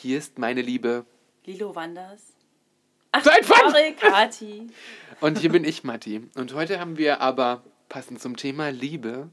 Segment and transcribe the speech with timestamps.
[0.00, 1.04] hier ist meine Liebe.
[1.44, 2.22] Lilo Wanders.
[3.22, 3.96] Seit wann?
[3.96, 4.68] Kati.
[5.20, 6.28] Und hier bin ich, Matti.
[6.36, 9.28] Und heute haben wir aber, passend zum Thema Liebe,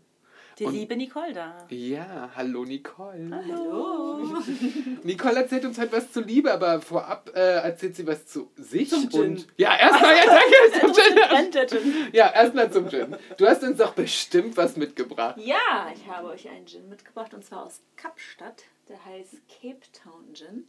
[0.58, 1.68] Die Und- liebe Nicole da.
[1.70, 3.30] ja, hallo Nicole.
[3.32, 4.42] Hallo.
[5.04, 8.90] Nicole erzählt uns heute was zu Liebe, aber vorab äh, erzählt sie was zu sich.
[8.90, 9.22] Zum Gin.
[9.22, 10.94] Und ja, erstmal, ja, danke, zum
[11.84, 12.08] Gin.
[12.12, 13.16] Ja, erstmal zum Gin.
[13.38, 15.36] Du hast uns doch bestimmt was mitgebracht.
[15.38, 18.64] Ja, ich habe euch einen Gin mitgebracht und zwar aus Kapstadt.
[18.90, 20.68] Der heißt Cape Town Gin.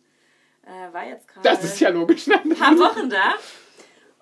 [0.63, 2.27] Äh, war jetzt gerade Das ist ja logisch.
[2.27, 2.41] Ne?
[2.43, 3.35] ein paar Wochen da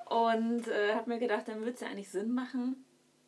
[0.07, 2.85] und äh, habe mir gedacht, dann würde es ja eigentlich Sinn machen,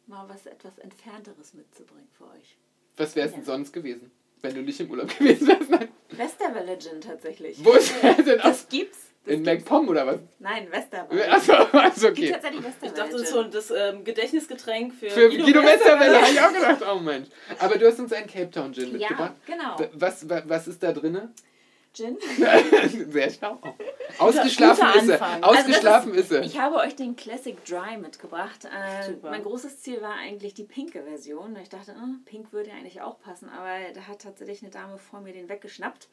[0.06, 2.56] mal was etwas Entfernteres mitzubringen für euch.
[2.96, 4.10] Was wäre es denn sonst gewesen,
[4.42, 5.70] wenn du nicht im Urlaub gewesen wärst?
[5.70, 5.87] Nein.
[6.18, 7.64] Westerwelle Gin tatsächlich.
[7.64, 8.40] Wo ist der denn?
[8.40, 8.98] Aus, Das gibt's.
[9.24, 9.42] Das in.
[9.42, 10.18] MacPom oder was?
[10.38, 11.30] Nein, Westerwelle.
[11.30, 12.30] Achso, also Es gibt okay.
[12.32, 16.40] tatsächlich Ich dachte, das ist so das ähm, Gedächtnisgetränk für, Für Guido Westerwelle habe ich
[16.40, 17.28] auch gedacht, oh Mensch.
[17.58, 19.34] Aber du hast uns einen Cape Town Gin mitgebracht.
[19.46, 19.90] Ja, genau.
[19.94, 21.20] Was, wa- was ist da drin?
[21.92, 22.18] Gin.
[23.10, 23.58] Sehr schlau.
[24.18, 25.22] Ausgeschlafen ist er.
[25.22, 25.42] Anfang.
[25.42, 26.42] Ausgeschlafen Also ist er.
[26.42, 28.64] Ich habe euch den Classic Dry mitgebracht.
[28.64, 31.56] Äh, mein großes Ziel war eigentlich die pinke Version.
[31.56, 34.98] Ich dachte, äh, pink würde ja eigentlich auch passen, aber da hat tatsächlich eine Dame
[34.98, 36.08] vor mir den weggeschnappt.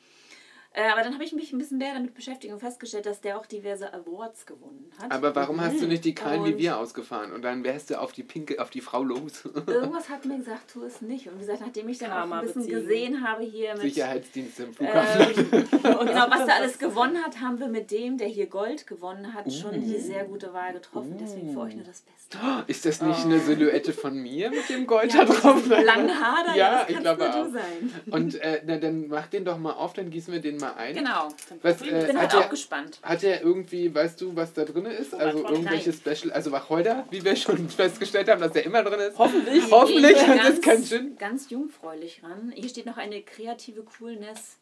[0.78, 3.38] Äh, aber dann habe ich mich ein bisschen mehr damit beschäftigt und festgestellt, dass der
[3.40, 5.10] auch diverse Awards gewonnen hat.
[5.10, 7.32] Aber warum hast du nicht die Krallen wie wir ausgefahren?
[7.32, 9.46] Und dann wärst du auf die pinke, auf die Frau los.
[9.68, 11.28] Irgendwas hat mir gesagt, tu es nicht.
[11.28, 12.82] Und wie gesagt, nachdem ich dann auch Karma ein bisschen beziehen.
[12.82, 15.46] gesehen habe hier mit Sicherheitsdienst im Flughafen.
[15.54, 15.64] Ähm,
[16.00, 19.34] und genau, was da alles gewonnen hat, haben wir mit dem, der hier Gold gewonnen
[19.34, 21.16] hat, schon die sehr gute Wahl getroffen.
[21.18, 22.38] Deswegen für euch nur das Beste.
[22.68, 25.66] Ist das nicht eine Silhouette von mir mit dem Gold Ja, da drauf?
[25.66, 27.48] mit langen Haar, da, Ja, das ich kannst glaube auch.
[27.50, 27.94] sein.
[28.12, 30.96] Und äh, na, dann mach den doch mal auf, dann gießen wir den mal ein.
[30.96, 31.30] Genau.
[31.62, 33.00] Was, Ich äh, bin halt auch er, gespannt.
[33.04, 35.14] hat er irgendwie, weißt du, was da drin ist?
[35.14, 35.54] Also Nein.
[35.54, 39.18] irgendwelche Special, also Wacholder, wie wir schon festgestellt haben, dass der immer drin ist?
[39.18, 39.64] Hoffentlich.
[39.72, 41.18] Hoffentlich, Gehen wir das ist kein Gin.
[41.18, 42.52] Ganz jungfräulich ran.
[42.56, 44.58] Hier steht noch eine kreative Coolness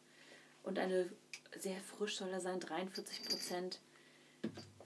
[0.62, 1.06] und eine
[1.58, 3.78] sehr frisch soll er sein, 43 Prozent.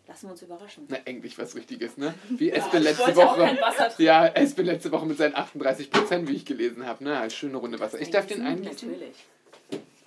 [0.06, 0.84] Lassen wir uns überraschen.
[0.88, 2.14] Na, endlich was Richtiges, ne?
[2.30, 3.58] Wie Espe ich letzte Woche.
[3.98, 7.18] Ja, Espe letzte Woche mit seinen 38 Prozent, wie ich gelesen habe, ne?
[7.18, 8.00] Als schöne Runde Wasser.
[8.00, 8.88] Ich darf den eingießen.
[8.90, 9.16] Natürlich.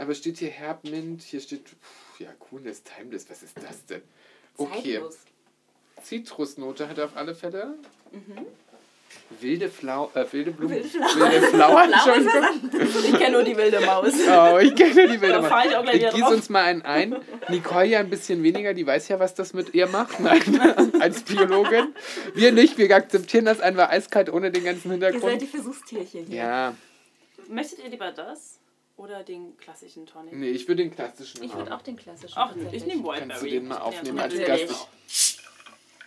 [0.01, 4.01] Aber steht hier Herbmint, hier steht, pff, ja, Coolness, Timeless, was ist das denn?
[4.57, 5.17] Okay, Zeitlos.
[6.01, 7.75] Zitrusnote hat er auf alle Fälle.
[9.40, 10.75] Wilde Flau, äh, wilde Blumen.
[10.75, 11.31] Wilde Flower.
[11.31, 13.03] Wilde Flower.
[13.03, 14.13] Ich kenne nur die wilde Maus.
[14.28, 15.91] Oh, ich kenne die wilde Da fahr ich auch Maus.
[15.91, 16.34] gleich Ich wieder gieße drauf.
[16.34, 17.16] uns mal einen ein.
[17.50, 20.19] Nicole ja ein bisschen weniger, die weiß ja, was das mit ihr macht.
[20.19, 21.94] Nein, als Biologin.
[22.34, 25.44] Wir nicht, wir akzeptieren das einfach eiskalt ohne den ganzen Ihr seid die Hintergrund.
[25.50, 26.35] Versuchstierchen hier.
[26.35, 26.75] Ja,
[27.47, 28.60] Möchtet ihr lieber das
[29.01, 30.34] oder den klassischen Tonic?
[30.34, 31.59] nee, ich würde den klassischen Ich haben.
[31.59, 32.35] würde auch den klassischen.
[32.38, 33.28] Ach, ich nehme Wildberry.
[33.28, 34.35] Kannst du den mal aufnehmen Ja, als.
[34.38, 34.88] Gast?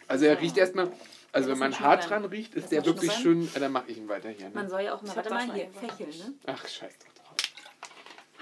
[0.07, 0.93] Also er riecht erstmal,
[1.33, 4.09] also wenn man hart dran riecht, ist der wirklich schön, äh, dann mache ich ihn
[4.09, 4.51] weiter hier.
[4.51, 4.71] Man Ne?
[4.71, 6.35] soll ja auch mal, warte mal hier, fächeln, ne?
[6.47, 7.14] Ach, scheiß drauf.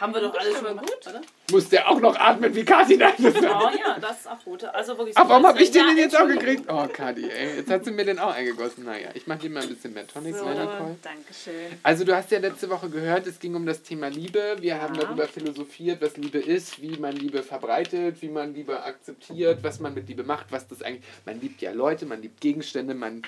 [0.02, 1.20] Haben wir doch alles schon gut, oder?
[1.52, 2.96] Muss der auch noch atmen wie Kati?
[2.96, 4.74] Nein, das Oh ja, das ist auch rote.
[4.74, 6.64] Also wirklich Ach, warum so habe ich den Ja, denn jetzt auch gekriegt?
[6.68, 7.58] Oh, Kati, ey.
[7.58, 8.84] Jetzt hat sie mir den auch eingegossen.
[8.84, 10.44] Naja, ich mache dir mal ein bisschen mehr Tonics, So.
[10.44, 11.78] Dankeschön.
[11.84, 14.56] Also du hast ja letzte Woche gehört, es ging um das Thema Liebe.
[14.58, 15.02] Wir haben Ja.
[15.02, 19.94] darüber philosophiert, was Liebe ist, wie man Liebe verbreitet, wie man Liebe akzeptiert, was man
[19.94, 21.04] mit Liebe macht, was das eigentlich...
[21.26, 23.22] Man liebt ja Leute, man liebt Gegenstände, man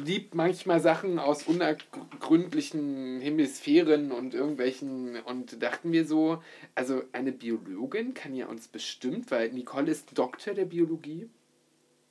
[0.00, 5.16] liebt manchmal Sachen aus unergründlichen Hemisphären und irgendwelchen...
[5.24, 6.42] Und dachten wir so,
[6.74, 11.28] also eine Biologin kann ja uns bestimmt, weil Nicole ist Doktor der Biologie.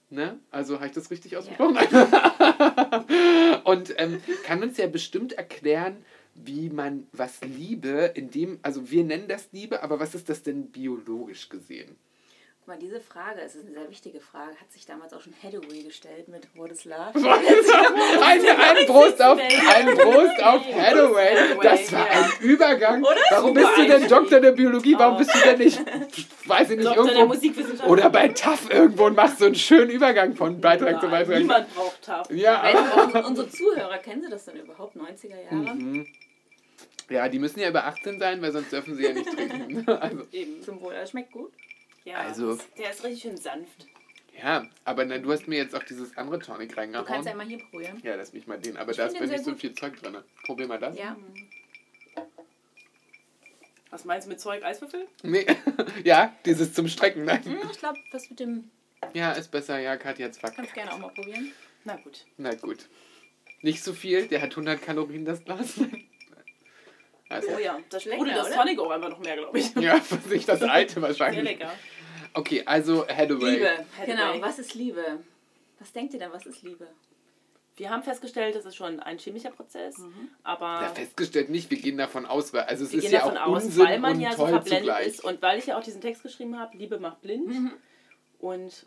[0.10, 0.40] Ne?
[0.52, 1.78] Also habe ich das richtig ausgesprochen?
[3.64, 6.04] Und ähm, kann uns ja bestimmt erklären,
[6.36, 10.44] wie man was Liebe in dem, also wir nennen das Liebe, aber was ist das
[10.44, 11.96] denn biologisch gesehen?
[12.64, 15.34] Guck mal, diese Frage, es ist eine sehr wichtige Frage, hat sich damals auch schon
[15.42, 17.12] Hathaway gestellt mit What is Love?
[17.16, 21.58] Ein, ein Prost auf, ein Prost auf Hathaway.
[21.64, 23.04] Das war ein Übergang.
[23.32, 24.08] Warum bist du denn.
[24.08, 24.94] Doktor der Biologie?
[24.96, 25.82] Warum bist du denn nicht,
[26.46, 30.62] weiß ich nicht, irgendwo oder bei TAF irgendwo und machst so einen schönen Übergang von
[30.62, 31.40] Beitrag zu Beitrag?
[31.40, 32.30] Niemand braucht TAF.
[32.30, 32.62] Ja.
[32.62, 35.76] Weißt unsere Zuhörer, kennen sie das denn überhaupt, 90er Jahre?
[35.76, 36.06] Mhm.
[37.10, 39.84] Ja, die müssen ja über 18 sein, weil sonst dürfen sie ja nicht trinken.
[40.00, 40.62] Also, Eben.
[40.62, 41.52] Zum Wohl, er schmeckt gut.
[42.04, 43.88] Ja, Also- der ist richtig schön sanft.
[44.42, 47.06] ja, aber na, du hast mir jetzt auch dieses andere Tonic Du reingehauen.
[47.08, 48.00] kannst ja mal hier probieren.
[48.04, 48.78] Ja, lass mich mal den.
[48.78, 50.18] Aber Ich da ist den mir so viel Zeug drin.
[50.44, 50.98] Probier mal das.
[50.98, 51.16] Ja.
[53.90, 55.08] Was meinst du mit Zeug Eiswürfel?
[55.22, 55.46] Nee.
[56.06, 57.26] ja, dieses zum Strecken.
[57.26, 57.44] Ne?
[57.44, 58.72] Hm, ich glaube, was mit dem
[59.14, 59.80] Ja, ist besser.
[59.80, 60.56] Ja, Katja hat's fuck.
[60.56, 61.52] kannst du gerne auch mal probieren.
[61.84, 62.26] Na gut.
[62.38, 62.88] Na gut.
[63.62, 64.28] Nicht so viel.
[64.28, 65.74] Der hat 100 Kalorien, das Glas.
[67.32, 68.56] Also, Oh ja, das Lecker, sprudelt das oder?
[68.58, 69.74] Tonic auch einfach noch mehr, glaube ich.
[69.76, 70.00] ja,
[70.30, 71.44] nicht das alte Sehr wahrscheinlich.
[71.44, 71.72] lecker.
[72.34, 73.52] Okay, also Hathaway.
[73.56, 73.86] Liebe.
[74.06, 74.42] Genau, Hathaway.
[74.42, 75.20] was ist Liebe?
[75.80, 76.88] Was denkt ihr denn, was ist Liebe?
[77.78, 79.96] Wir haben festgestellt, das ist schon ein chemischer Prozess,
[80.44, 83.20] aber Ja, festgestellt nicht, wir gehen davon aus, weil also es wir ist gehen ja
[83.22, 85.08] davon auch aus, Unsinn weil man und ja so verblendet zugleich.
[85.08, 87.48] ist und weil ich ja auch diesen Text geschrieben habe, Liebe macht blind.
[87.48, 87.72] Mhm.
[88.40, 88.86] Und,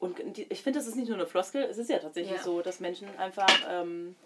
[0.00, 2.42] und die, ich finde, das ist nicht nur eine Floskel, es ist ja tatsächlich Ja.
[2.42, 4.16] so, dass Menschen einfach, ähm,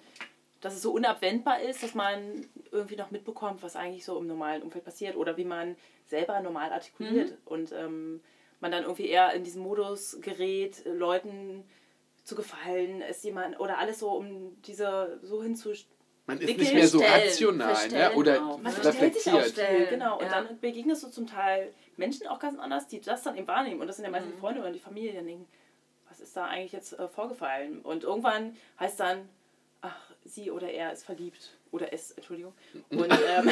[0.64, 4.62] dass es so unabwendbar ist, dass man irgendwie noch mitbekommt, was eigentlich so im normalen
[4.62, 5.76] Umfeld passiert oder wie man
[6.06, 7.32] selber normal artikuliert.
[7.32, 7.36] Mhm.
[7.44, 8.20] Und ähm,
[8.60, 11.64] man dann irgendwie eher in diesen Modus gerät, Leuten
[12.24, 15.92] zu gefallen, ist jemand oder alles so um diese so hinzustellen.
[16.26, 18.12] Man ist nicht mehr so rational ne?
[18.14, 18.58] oder auch.
[18.58, 19.68] Man verstellt sich auch reflektiert.
[19.68, 20.18] schnell, genau.
[20.18, 20.30] Und Ja.
[20.42, 23.82] dann begegnest du zum Teil Menschen auch ganz anders, die das dann eben wahrnehmen.
[23.82, 24.36] Und das sind ja meistens Mhm.
[24.36, 25.46] die Freunde oder die Familie, die dann denken,
[26.08, 27.82] was ist da eigentlich jetzt äh, vorgefallen?
[27.82, 29.28] Und irgendwann heißt dann,
[30.24, 31.50] sie oder er ist verliebt.
[31.70, 32.52] Oder es, Entschuldigung.
[32.90, 33.50] Und, ähm,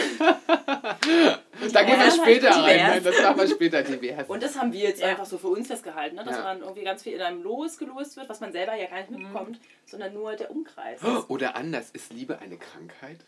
[1.72, 3.04] Da gehen wir Ja, später halt rein.
[3.04, 4.28] Das machen wir später divers.
[4.28, 5.08] und das haben wir jetzt Ja.
[5.08, 6.24] einfach so für uns festgehalten, ne?
[6.24, 6.42] dass Ja.
[6.44, 9.58] man irgendwie ganz viel in einem losgelöst wird, was man selber ja gar nicht mitbekommt,
[9.86, 11.00] sondern nur der Umkreis.
[11.28, 13.18] Oder anders, ist Liebe eine Krankheit?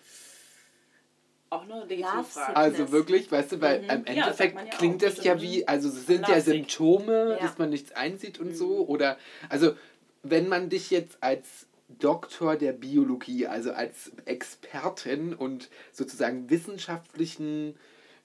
[1.50, 1.86] Auch Love
[2.24, 2.56] Frage.
[2.56, 3.90] Also wirklich, weißt du, weil Mhm.
[3.90, 5.40] im Endeffekt ja klingt das ja Mhm.
[5.42, 6.54] wie, also es sind ja Plastik.
[6.54, 7.46] Symptome, Ja.
[7.46, 8.54] dass man nichts einsieht und Mhm.
[8.54, 8.86] so.
[8.86, 9.18] Oder,
[9.48, 9.74] also
[10.22, 17.76] wenn man dich jetzt als Doktor der Biologie, also als Expertin und sozusagen wissenschaftlichen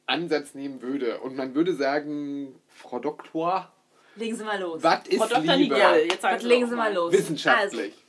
[0.06, 3.72] Ansatz nehmen würde und man würde sagen, Frau Doktor,
[4.16, 4.82] Legen Sie mal los.
[4.84, 5.56] was ist Frau Dr.
[5.56, 5.76] Liebe?
[5.76, 7.14] Nicole, jetzt sagen Was Sie legen Sie mal los.
[7.14, 7.94] Wissenschaftlich.
[7.94, 8.09] Also,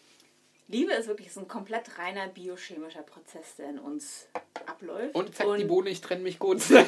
[0.70, 4.28] Liebe ist wirklich so ein komplett reiner biochemischer Prozess, der in uns
[4.67, 5.17] abläuft.
[5.17, 6.70] und zack, die Bohne, ich trenne mich kurz.
[6.70, 6.87] Hat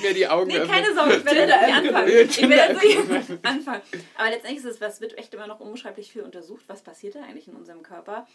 [0.00, 2.08] mir die Augen Nee, keine Sorge, ich werde jetzt nicht anfangen.
[2.08, 3.82] Ich werde jetzt nicht anfangen.
[4.16, 7.22] Aber letztendlich ist es, was wird echt immer noch unbeschreiblich viel untersucht, was passiert da
[7.22, 8.28] eigentlich in unserem Körper.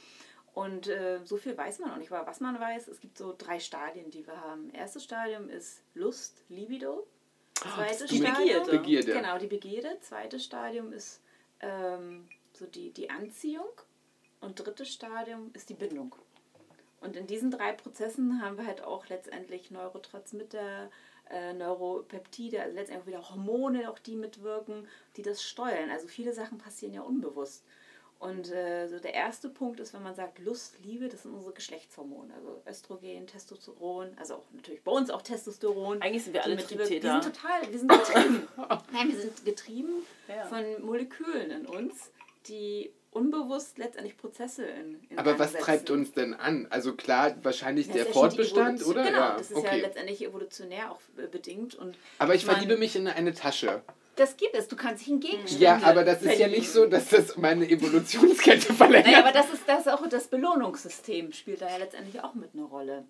[0.53, 2.11] Und äh, so viel weiß man auch nicht.
[2.11, 4.69] Aber was man weiß, es gibt so drei Stadien, die wir haben.
[4.73, 7.07] Erstes Stadium ist Lust, Libido.
[7.53, 8.65] Zweites die Stadium.
[8.65, 8.71] Begierde.
[8.71, 9.13] Begierde.
[9.13, 9.97] Genau, die Begierde.
[10.01, 11.21] Zweites Stadium ist
[11.61, 12.27] ähm,
[12.57, 13.69] so die, die Anziehung.
[14.39, 16.15] Und drittes Stadium ist die Bindung.
[17.01, 20.89] Und in diesen drei Prozessen haben wir halt auch letztendlich Neurotransmitter,
[21.29, 25.89] äh, Neuropeptide, also letztendlich auch wieder Hormone, auch die mitwirken, die das steuern.
[25.89, 27.63] Also viele Sachen passieren ja unbewusst.
[28.19, 31.53] Und äh, so der erste Punkt ist, wenn man sagt Lust, Liebe, das sind unsere
[31.53, 32.33] Geschlechtshormone.
[32.33, 36.01] Also Östrogen, Testosteron, also auch natürlich bei uns auch Testosteron.
[36.01, 36.57] Eigentlich sind wir alle.
[36.57, 37.13] Triebtäter.
[37.13, 38.47] Wir sind total, wir sind getrieben.
[38.91, 40.45] Nein, wir sind getrieben Ja.
[40.45, 42.09] von Molekülen in uns,
[42.47, 45.99] die unbewusst letztendlich Prozesse in, in Aber was Gang treibt setzen.
[45.99, 46.67] uns denn an?
[46.69, 49.03] Also klar, wahrscheinlich Das der ja Fortbestand, oder?
[49.03, 49.81] Genau, ja, das ist ja okay.
[49.81, 51.75] letztendlich evolutionär auch äh, bedingt.
[51.75, 53.81] Und Aber ich verliebe mich in eine Tasche.
[54.15, 54.67] das gibt es.
[54.67, 57.67] Du kannst dich in Gegenstände Ja, aber das ist ja nicht so, dass das meine
[57.69, 59.07] Evolutionskette verlängert.
[59.07, 62.65] Naja, aber das ist das auch das Belohnungssystem spielt da ja letztendlich auch mit einer
[62.65, 63.05] Rolle.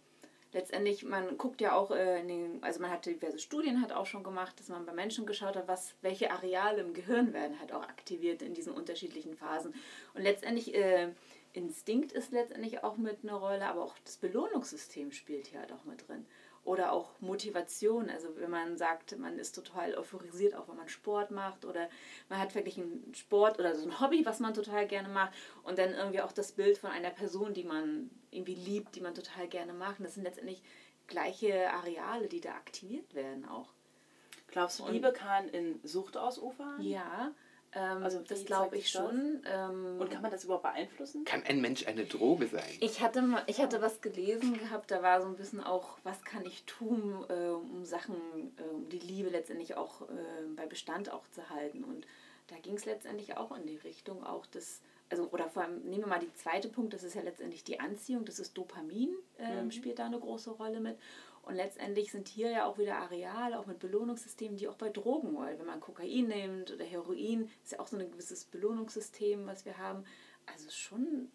[0.53, 4.23] Letztendlich, man guckt ja auch äh, den, also man hat diverse Studien hat auch schon
[4.23, 7.83] gemacht, dass man bei Menschen geschaut hat, was, welche Areale im Gehirn werden halt auch
[7.83, 9.73] aktiviert in diesen unterschiedlichen Phasen.
[10.13, 11.09] Und letztendlich, äh,
[11.57, 15.85] Instinkt ist letztendlich auch mit einer Rolle, aber auch das Belohnungssystem spielt hier halt auch
[15.85, 16.25] mit drin.
[16.67, 21.31] Oder auch Motivation, also wenn man sagt, man ist total euphorisiert, auch wenn man Sport
[21.31, 21.89] macht oder
[22.27, 25.31] man hat wirklich einen Sport oder so ein Hobby, was man total gerne macht
[25.63, 29.15] und dann irgendwie auch das Bild von einer Person, die man irgendwie liebt, die man
[29.15, 29.99] total gerne macht.
[29.99, 30.61] Und das sind letztendlich
[31.07, 33.69] gleiche Areale, die da aktiviert werden auch.
[34.47, 36.81] Glaubst du, Liebe kann in Sucht ausufern?
[36.81, 37.31] Ja,
[37.73, 39.03] ähm, Also das glaube ich das?
[39.03, 39.41] schon.
[39.45, 41.25] Ähm, Und kann man das überhaupt beeinflussen?
[41.25, 42.63] Kann ein Mensch eine Droge sein?
[42.79, 46.23] Ich hatte, mal- ich hatte was gelesen gehabt, da war so ein bisschen auch, was
[46.23, 48.15] kann ich tun, äh, um Sachen,
[48.57, 50.05] äh, um die Liebe letztendlich auch äh,
[50.55, 51.83] bei Bestand auch zu halten.
[51.83, 52.05] Und
[52.47, 56.03] da ging es letztendlich auch in die Richtung auch des, also oder vor allem nehmen
[56.03, 59.09] wir mal die zweite Punkt, das ist ja letztendlich die Anziehung, das ist Dopamin,
[59.39, 59.71] ähm, Mhm.
[59.71, 60.97] spielt da eine große Rolle mit.
[61.47, 65.33] Und letztendlich sind hier ja auch wieder Areale, auch mit Belohnungssystemen, die auch bei Drogen,
[65.37, 69.63] weil wenn man Kokain nimmt oder Heroin, ist ja auch so ein gewisses Belohnungssystem, was
[69.63, 70.03] wir haben.
[70.45, 71.31] Also schon,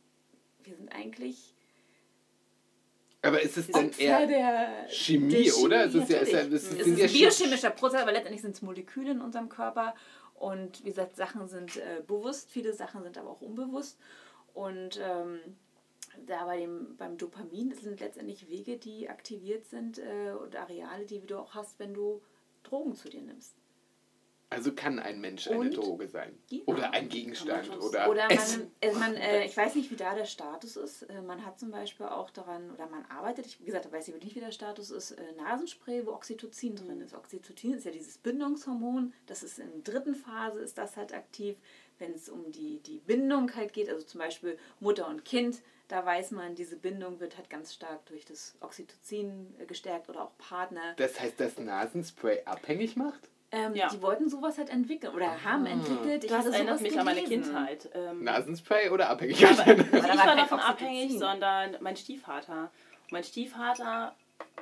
[0.64, 1.54] wir sind eigentlich
[3.22, 5.86] Aber ist es denn eher der Chemie, der oder?
[5.86, 9.12] Es ist ja, ist es ist ein Chemie- biochemischer Prozess, aber letztendlich sind es Moleküle
[9.12, 9.94] in unserem Körper.
[10.34, 13.98] Und wie gesagt, Sachen sind äh, bewusst, viele Sachen sind aber auch unbewusst.
[14.52, 15.40] Und ähm,
[16.26, 21.20] da bei dem, beim Dopamin sind letztendlich Wege, die aktiviert sind äh, und Areale, die
[21.20, 22.22] du auch hast, wenn du
[22.62, 23.54] Drogen zu dir nimmst.
[24.52, 25.76] Also kann ein Mensch eine Und?
[25.76, 26.38] Droge sein.
[26.50, 26.60] Ja.
[26.66, 27.70] Oder ein Gegenstand.
[27.80, 31.04] Oder, Oder man, äh, man äh, ich weiß nicht, wie da der Status ist.
[31.04, 34.08] Äh, man hat zum Beispiel auch daran, oder man arbeitet, ich, wie gesagt, da weiß
[34.08, 37.14] ich nicht, wie der Status ist, äh, Nasenspray, wo Oxytocin drin ist.
[37.14, 41.56] Oxytocin ist ja dieses Bindungshormon, das ist in der dritten Phase, ist das halt aktiv,
[41.98, 46.06] wenn es um die, die Bindung halt geht, also zum Beispiel Mutter und Kind, da
[46.06, 50.30] weiß man, diese Bindung wird halt ganz stark durch das Oxytocin äh, gestärkt oder auch
[50.38, 50.94] Partner.
[50.96, 53.28] Das heißt, dass Nasenspray abhängig macht?
[53.50, 53.88] Ähm, Ja.
[53.90, 56.24] Die wollten sowas halt entwickeln oder haben entwickelt.
[56.24, 57.42] Ich Das hatte erinnert sowas mich an meine gelesen.
[57.44, 57.90] Kindheit.
[57.92, 59.60] Ähm, Nasenspray oder Abhängigkeit?
[59.60, 62.70] Aber nicht da war ich war davon abhängig, sondern mein Stiefvater.
[63.04, 64.14] Und mein Stiefvater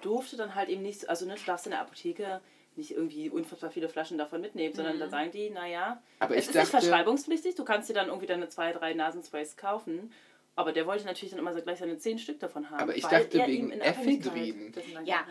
[0.02, 2.40] durfte dann halt eben nicht, also ne, du darfst in der Apotheke
[2.74, 6.48] nicht irgendwie unfassbar viele Flaschen davon mitnehmen, sondern da sagen die, naja, Aber es ich
[6.50, 10.12] ist nicht dachte- verschreibungspflichtig, du kannst dir dann irgendwie deine zwei, drei Nasensprays kaufen.
[10.60, 12.80] Aber der wollte natürlich dann immer so gleich seine zehn Stück davon haben.
[12.80, 14.72] Aber ich weil dachte wegen in Ephedrin.
[15.04, 15.24] Ja.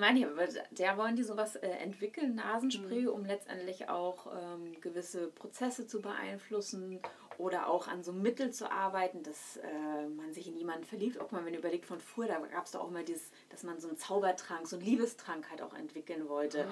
[0.00, 3.08] meine ich, aber da wollen die sowas äh, entwickeln, Nasenspray, Mhm.
[3.08, 7.00] um letztendlich auch ähm, gewisse Prozesse zu beeinflussen
[7.38, 11.20] oder auch an so Mittel zu arbeiten, dass äh, man sich in jemanden verliebt.
[11.20, 13.62] Auch mal, wenn ihr überlegt von früher, da gab es doch auch immer dieses, dass
[13.62, 16.66] man so einen Zaubertrank, so einen Liebestrank halt auch entwickeln wollte.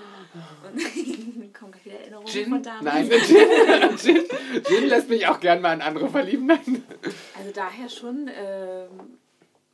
[0.66, 2.28] Und kommen gleich wieder Erinnerungen.
[2.28, 2.48] Gin?
[2.48, 3.08] von damals.
[3.08, 4.24] Nein, Gin, Gin,
[4.64, 6.46] Gin lässt mich auch gern mal an andere verlieben.
[6.46, 6.82] Nein.
[7.44, 9.18] Also daher schon, ähm,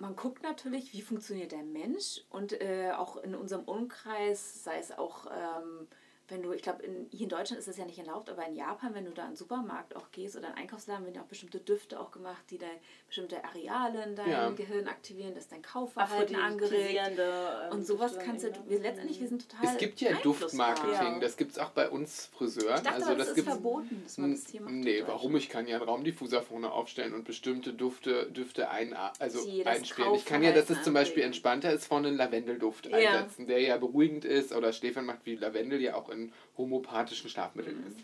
[0.01, 4.91] man guckt natürlich, wie funktioniert der Mensch und äh, auch in unserem Umkreis, sei es
[4.91, 5.87] auch, ähm,
[6.31, 8.55] wenn du, ich glaube, in, hier in Deutschland ist das ja nicht erlaubt, aber in
[8.55, 11.23] Japan, wenn du da in den Supermarkt auch gehst oder in einen Einkaufsladen, werden ja
[11.23, 12.71] auch bestimmte Düfte auch gemacht, die dein,
[13.07, 14.51] bestimmte Areale in deinem Ja.
[14.51, 17.01] Gehirn aktivieren, dass dein Kaufverhalten angeregt.
[17.19, 20.13] Ähm, Und sowas Düfte kannst du, wir, letztendlich, wir sind total Es gibt ja.
[20.23, 21.19] Duftmarketing, Ja.
[21.21, 22.77] das gibt es auch bei uns Friseuren.
[22.77, 24.75] Ich dachte, also das das ist gibt's- verboten, dass man das hier macht.
[24.75, 25.37] Nee, warum?
[25.37, 30.15] Ich kann ja einen Raumdiffuser vorne aufstellen und bestimmte Dufte, Düfte ein, also einspielen.
[30.15, 32.97] Ich kann ja, dass es zum Beispiel entspannter ist, vorne einen Lavendelduft Ja.
[32.97, 36.20] einsetzen, der ja beruhigend ist oder Schläfern macht, wie Lavendel ja auch in
[36.57, 37.87] homopathischen Schlafmitteln Mhm.
[37.89, 37.97] ist.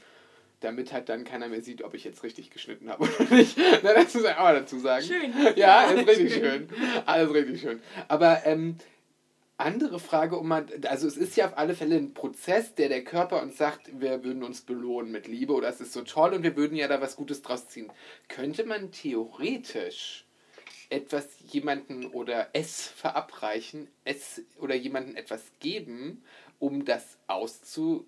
[0.60, 3.58] Damit halt dann keiner mehr sieht, ob ich jetzt richtig geschnitten habe oder nicht.
[3.82, 5.04] Na, das muss ich auch mal dazu sagen.
[5.04, 5.32] Schön.
[5.56, 6.68] Ja, ist richtig schön.
[7.04, 7.80] Alles richtig schön.
[8.08, 8.76] Aber ähm,
[9.58, 13.04] andere Frage, um mal, also es ist ja auf alle Fälle ein Prozess, der der
[13.04, 16.42] Körper uns sagt, wir würden uns belohnen mit Liebe oder es ist so toll und
[16.42, 17.90] wir würden ja da was Gutes draus ziehen.
[18.28, 20.24] Könnte man theoretisch
[20.88, 26.22] etwas jemanden oder es verabreichen, es oder jemanden etwas geben,
[26.58, 28.06] um das auszu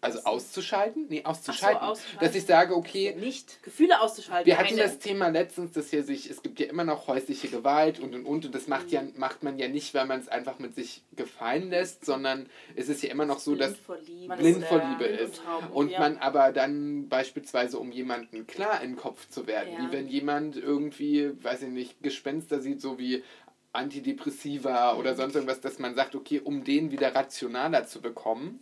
[0.00, 1.06] also auszuschalten?
[1.08, 1.82] Nee, auszuschalten.
[1.82, 2.24] auszuschalten.
[2.24, 3.60] Dass ich sage, okay, Nicht.
[3.64, 4.46] Gefühle auszuschalten.
[4.46, 7.98] wir hatten das Thema letztens, dass hier sich, es gibt ja immer noch häusliche Gewalt
[7.98, 10.60] und und und und das macht ja macht man ja nicht, weil man es einfach
[10.60, 14.28] mit sich gefallen lässt, sondern es ist ja immer noch so, dass Blind vor Liebe.
[14.28, 15.98] Man blind ist, vor äh, Liebe und ist taub, und ja.
[15.98, 19.80] man aber dann beispielsweise um jemanden klar in den Kopf zu werden, Ja.
[19.80, 23.24] wie wenn jemand irgendwie, weiß ich nicht, Gespenster sieht, so wie
[23.72, 28.60] Antidepressiva oder sonst irgendwas, dass man sagt, okay, um den wieder rationaler zu bekommen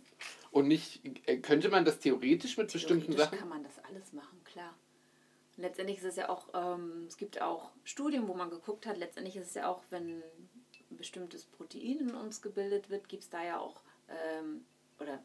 [0.51, 3.39] und nicht, äh, könnte man das theoretisch mit bestimmten Theoretisch Sachen?
[3.39, 4.75] kann man das alles machen, klar.
[5.55, 8.97] Und letztendlich ist es ja auch, ähm, es gibt auch Studien, wo man geguckt hat,
[8.97, 10.21] letztendlich ist es ja auch, wenn
[10.91, 14.65] ein bestimmtes Protein in uns gebildet wird, gibt es da ja auch, ähm,
[14.99, 15.19] oder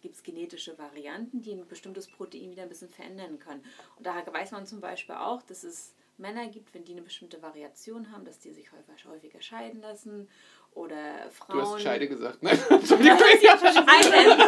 [0.00, 3.64] gibt es genetische Varianten, die ein bestimmtes Protein wieder ein bisschen verändern können.
[3.96, 7.42] Und daher weiß man zum Beispiel auch, dass es Männer gibt, wenn die eine bestimmte
[7.42, 10.28] Variation haben, dass die sich häufig, häufiger scheiden lassen
[10.72, 11.58] oder Frauen...
[11.58, 12.50] Du hast Scheide gesagt, ne?
[12.70, 13.18] Entschuldigung.
[13.18, 14.40] Scheiden.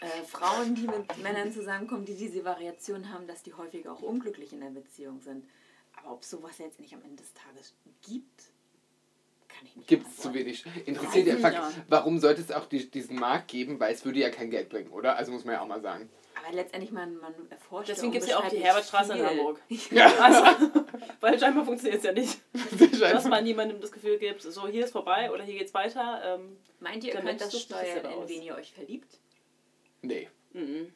[0.00, 4.52] äh, Frauen, die mit Männern zusammenkommen, die diese Variation haben, dass die häufiger auch unglücklich
[4.52, 5.44] in der Beziehung sind.
[5.96, 8.52] Aber ob sowas jetzt nicht am Ende des Tages gibt,
[9.48, 10.64] kann ich nicht Gibt es zu wenig.
[10.86, 11.72] Interessiert ja Weiß Fakt, ja.
[11.88, 13.78] warum sollte es auch die, diesen Markt geben?
[13.78, 15.16] Weil es würde ja kein Geld bringen, oder?
[15.16, 16.08] Also muss man ja auch mal sagen.
[16.44, 19.24] Aber letztendlich, man, man erforscht Deswegen gibt es ja auch die Herbertstraße in.
[19.24, 19.60] Hamburg.
[19.90, 20.70] Ja, Also,
[21.20, 22.40] weil scheinbar funktioniert es ja nicht.
[23.00, 26.22] Dass man jemandem das Gefühl gibt, so hier ist vorbei oder hier geht's weiter.
[26.24, 29.18] Ähm, Meint ihr, ihr könnt das steuern, in wen ihr euch verliebt?
[30.02, 30.92] nee, mhm.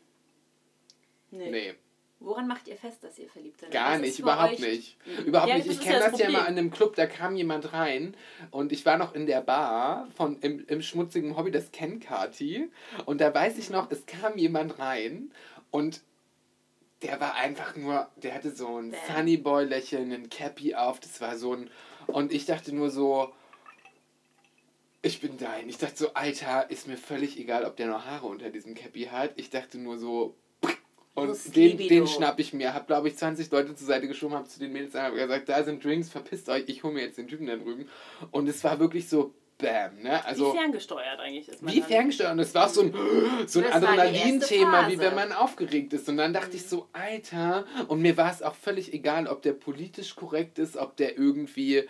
[1.30, 1.50] nee.
[1.50, 1.74] nee.
[2.18, 3.70] Woran macht ihr fest, dass ihr verliebt seid?
[3.70, 4.96] Gar Was ist nicht, überhaupt nicht.
[5.26, 5.70] Überhaupt Ja, nicht.
[5.70, 6.54] Ich kenne ja das das ja mal Problem.
[6.54, 8.16] an einem Club, da kam jemand rein
[8.50, 12.70] und ich war noch in der Bar von im, im schmutzigen Hobby, das Ken Kati.
[13.04, 15.30] Und da weiß ich noch, es kam jemand rein
[15.70, 16.00] und
[17.02, 18.94] der war einfach nur, der hatte so ein.
[19.14, 21.70] Sunnyboy-Lächeln, ein Cappy auf, das war so ein.
[22.06, 23.30] Und ich dachte nur so,
[25.02, 25.68] ich bin dein.
[25.68, 29.04] Ich dachte so, Alter, ist mir völlig egal, ob der noch Haare unter diesem Cappy
[29.04, 29.32] hat.
[29.37, 30.35] Ich dachte nur so,
[31.16, 32.75] und den, den schnapp ich mir.
[32.75, 35.64] Hab, glaube ich, 20 Leute zur Seite geschoben, hab zu den Mädels hab gesagt, da
[35.64, 37.88] sind Drinks, verpisst euch, ich hole mir jetzt den Typen da drüben.
[38.30, 40.25] Und es war wirklich so, bam, ne?
[40.26, 42.32] Also, wie ferngesteuert eigentlich ist man wie ferngesteuert.
[42.32, 42.94] Und es war so ein,
[43.46, 46.08] so ein Adrenalin-Thema, wie wenn man aufgeregt ist.
[46.08, 49.54] Und dann dachte ich so, Alter, und mir war es auch völlig egal, ob der
[49.54, 51.85] politisch korrekt ist, ob der irgendwie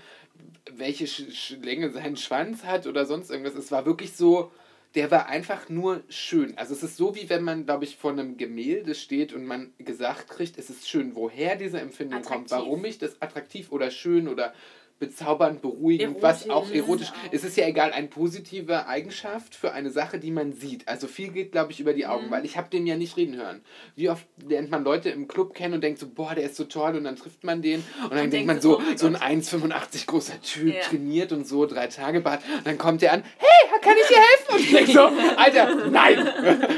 [0.70, 3.54] welche Sch Länge sein Schwanz hat oder sonst irgendwas.
[3.54, 4.52] Es war wirklich so,
[4.96, 6.56] der war einfach nur schön.
[6.56, 9.74] Also es ist so, wie wenn man, glaube ich, vor einem Gemälde steht und man
[9.78, 12.66] gesagt kriegt, es ist schön, woher diese Empfindung kommt, Attraktiv.
[12.66, 14.54] warum ich das attraktiv oder schön oder
[14.98, 17.12] bezaubernd, beruhigend, was auch Erotisch, erotisch.
[17.32, 20.88] Es ist ja egal, eine positive Eigenschaft für eine Sache, die man sieht.
[20.88, 22.10] Also viel geht, glaube ich, über die Mhm.
[22.10, 23.62] Augen, weil ich habe den ja nicht reden hören.
[23.94, 26.64] Wie oft lernt man Leute im Club kennen und denkt so, boah, der ist so
[26.64, 29.14] toll und dann trifft man den und dann Und denkt man so, so, oh ein
[29.14, 29.22] Gott.
[29.22, 30.80] 1,85 großer Typ, Ja.
[30.80, 32.42] trainiert und so, drei Tage Bart.
[32.56, 34.54] Und dann kommt der an, hey, kann ich dir helfen?
[34.54, 35.00] Und ich denk so,
[35.36, 36.28] Alter, nein.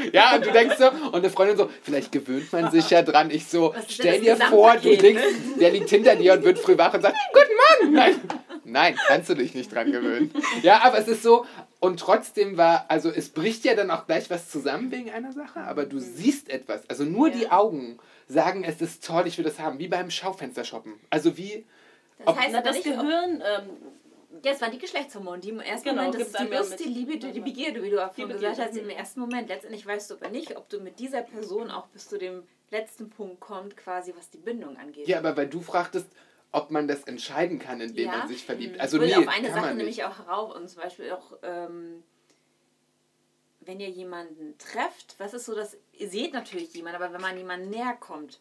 [0.13, 3.31] ja, und du denkst so, und eine Freundin so, vielleicht gewöhnt man sich ja dran.
[3.31, 5.23] Ich so, stell dir vor, du denkst,
[5.59, 7.68] der liegt hinter dir und wird früh wach und sagt, guten Morgen.
[7.89, 8.19] Nein,
[8.63, 10.31] nein, kannst du dich nicht dran gewöhnen.
[10.63, 11.45] Ja, aber es ist so,
[11.79, 15.59] und trotzdem war, also es bricht ja dann auch gleich was zusammen wegen einer Sache,
[15.61, 16.89] aber du siehst etwas.
[16.89, 17.51] Also nur die Ja.
[17.59, 19.79] Augen sagen, es ist toll, ich will das haben.
[19.79, 20.93] Wie beim Schaufenster shoppen.
[21.09, 21.65] Also wie,
[22.19, 23.69] Das Ob- heißt Na, das Gehirn, ähm,
[24.43, 26.83] Ja, es waren die Geschlechtshormone, die im ersten Genau, Moment, das ist die Lust, die.
[26.89, 29.49] Liebe, die, die Begierde, wie du auch Die vorhin gesagt hast, im ersten Moment.
[29.49, 33.09] Letztendlich weißt du aber nicht, ob du mit dieser Person auch bis zu dem letzten
[33.09, 35.07] Punkt kommt, quasi was die Bindung angeht.
[35.07, 36.07] ja, aber weil du fragtest,
[36.51, 38.17] ob man das entscheiden kann, indem Ja.
[38.17, 38.75] man sich verliebt.
[38.77, 42.03] Ich Also will nee, auf eine Sache nämlich auch herauf und zum Beispiel auch, ähm,
[43.61, 47.37] wenn ihr jemanden trefft, was ist so, dass ihr seht natürlich jemanden, aber wenn man
[47.37, 48.39] jemanden näher kommt,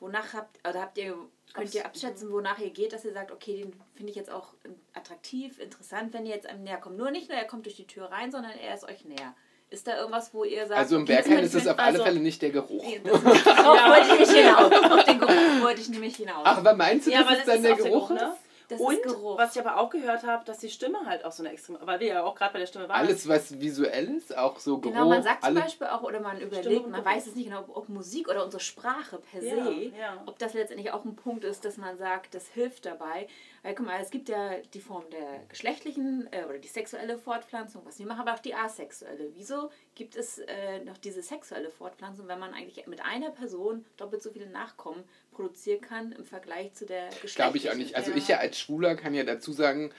[0.00, 1.16] wonach habt, oder habt ihr,
[1.54, 4.30] könnt ihr Abs- abschätzen, wonach ihr geht, dass ihr sagt, okay, den finde ich jetzt
[4.30, 4.54] auch
[4.94, 6.96] attraktiv, interessant, wenn ihr jetzt einem näher kommt.
[6.96, 9.34] Nur nicht nur er kommt durch die Tür rein, sondern er ist euch näher.
[9.70, 12.20] Ist da irgendwas, wo ihr sagt, Also im Berghain ist es auf alle also- Fälle
[12.20, 12.82] nicht der Geruch.
[12.82, 14.72] Nee, das, darauf wollte ich nicht hinaus.
[14.72, 16.42] Auf den Geruch wollte ich nämlich hinaus.
[16.44, 18.20] Ach, aber meinst du, ja, dass es das dann ist der auch der Geruch Geruch,
[18.22, 18.22] ist?
[18.22, 18.36] ne?
[18.68, 18.98] Das Und
[19.38, 22.00] was ich aber auch gehört habe, dass die Stimme halt auch so eine extrem, weil
[22.00, 22.96] wir ja auch gerade bei der Stimme waren.
[23.00, 24.92] Alles, was visuell ist, auch so Geruch.
[24.94, 27.16] Genau, man sagt zum Beispiel auch, oder man überlegt, und man Geruch.
[27.16, 30.22] weiß es nicht genau, ob, ob Musik oder unsere Sprache per Ja, se, ja.
[30.26, 33.26] ob das letztendlich auch ein Punkt ist, dass man sagt, das hilft dabei.
[33.62, 37.82] Weil guck mal, es gibt ja die Form der geschlechtlichen äh, oder die sexuelle Fortpflanzung,
[37.86, 39.30] was wir machen, aber auch die asexuelle.
[39.34, 44.22] Wieso gibt es äh, noch diese sexuelle Fortpflanzung, wenn man eigentlich mit einer Person doppelt
[44.22, 45.02] so viele Nachkommen
[45.38, 47.36] produzieren kann im Vergleich zu der geschlechtlichen?
[47.36, 47.94] Glaube ich auch nicht.
[47.94, 49.92] Also ich ja als Schwuler kann ja dazu sagen,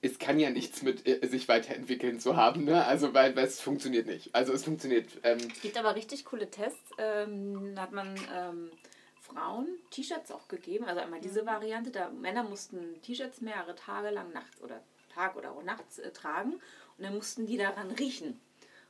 [0.00, 2.84] es kann ja nichts mit äh, sich weiterentwickeln zu haben, ne?
[2.84, 4.34] Also weil, weil es funktioniert nicht.
[4.34, 5.06] Also es funktioniert.
[5.22, 6.90] Ähm, Es gibt aber richtig coole Tests.
[6.98, 8.72] Ähm, da hat man ähm,
[9.20, 10.84] Frauen T-Shirts auch gegeben.
[10.86, 11.92] Also einmal diese Variante.
[11.92, 14.82] Da Männer mussten T-Shirts mehrere Tage lang nachts oder
[15.14, 18.40] Tag oder auch nachts äh, tragen und dann mussten die daran riechen.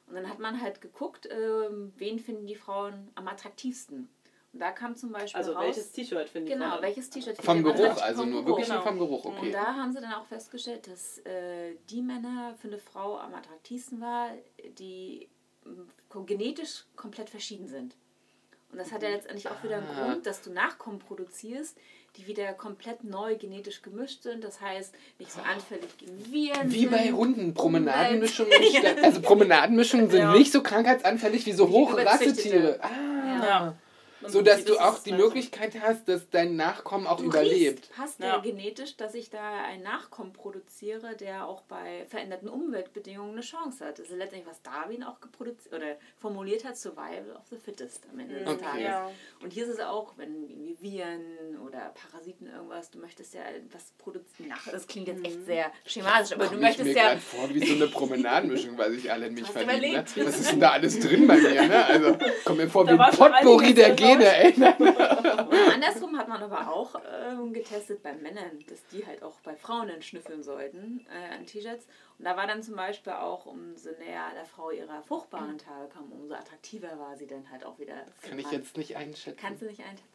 [0.06, 4.08] Und dann hat man halt geguckt, ähm, wen finden die Frauen am attraktivsten.
[4.52, 6.58] Und da kam zum Beispiel also raus, welches T-Shirt finde ich.
[6.58, 8.48] genau, welches T-Shirt vom findet man Geruch, also Vom nur Geruch.
[8.58, 8.88] wirklich nur Genau.
[8.90, 9.50] vom Geruch, Und okay.
[9.52, 14.00] da haben sie dann auch festgestellt, dass äh, die Männer für eine Frau am attraktivsten
[14.02, 14.28] war,
[14.78, 15.28] die
[15.64, 15.88] ähm,
[16.26, 17.94] genetisch komplett verschieden sind.
[18.70, 20.04] Und das hat ja letztendlich auch wieder einen Ah.
[20.12, 21.76] Grund, dass du Nachkommen produzierst,
[22.16, 24.44] die wieder komplett neu genetisch gemischt sind.
[24.44, 26.70] Das heißt, nicht so anfällig gegen Viren.
[26.72, 28.52] Wie bei Hunden, Promenadenmischungen.
[29.02, 30.32] Also Promenadenmischungen sind Ja.
[30.34, 32.80] nicht so krankheitsanfällig wie so überzüchtete.
[32.82, 33.44] Ah.
[33.44, 33.78] Ja.
[34.28, 37.78] So dass Das du auch die Möglichkeit hast, dass dein Nachkommen auch Du überlebt.
[37.80, 38.26] riechst, passt Ja.
[38.28, 43.84] ja genetisch, dass ich da einen Nachkommen produziere, der auch bei veränderten Umweltbedingungen eine Chance
[43.84, 43.98] hat.
[43.98, 48.18] Das ist letztendlich, was Darwin auch geproduziert oder formuliert hat, Survival of the Fittest am
[48.18, 48.62] Ende des Okay.
[48.64, 48.82] Tages.
[48.82, 49.10] Ja.
[49.42, 53.40] Und hier ist es auch, wenn irgendwie Viren oder Parasiten irgendwas, du möchtest ja
[53.72, 54.52] was produzieren.
[54.54, 57.02] Ach, das klingt jetzt echt sehr schematisch, aber du Komm ich mir möchtest ja.
[57.08, 59.92] gerade vor wie so eine Promenadenmischung, weil sich alle in mich verlieben.
[59.92, 60.04] Ne?
[60.26, 61.62] Was ist denn da alles drin bei mir?
[61.66, 61.84] Ne?
[61.86, 64.52] Also komm mir vor wie ein Potpourri der drin, Gene, ey.
[64.54, 64.94] Und
[65.74, 66.94] andersrum hat man aber auch
[67.30, 71.46] ähm, getestet bei Männern, dass die halt auch bei Frauen dann schnüffeln sollten äh, an
[71.46, 71.86] T-Shirts.
[72.18, 76.12] Und da war dann zum Beispiel auch, umso näher der Frau ihrer fruchtbaren Tage kam,
[76.12, 77.94] umso attraktiver war sie dann halt auch wieder.
[78.28, 79.38] Kann ich jetzt nicht einschätzen.
[79.40, 80.06] Kannst du nicht einschätzen?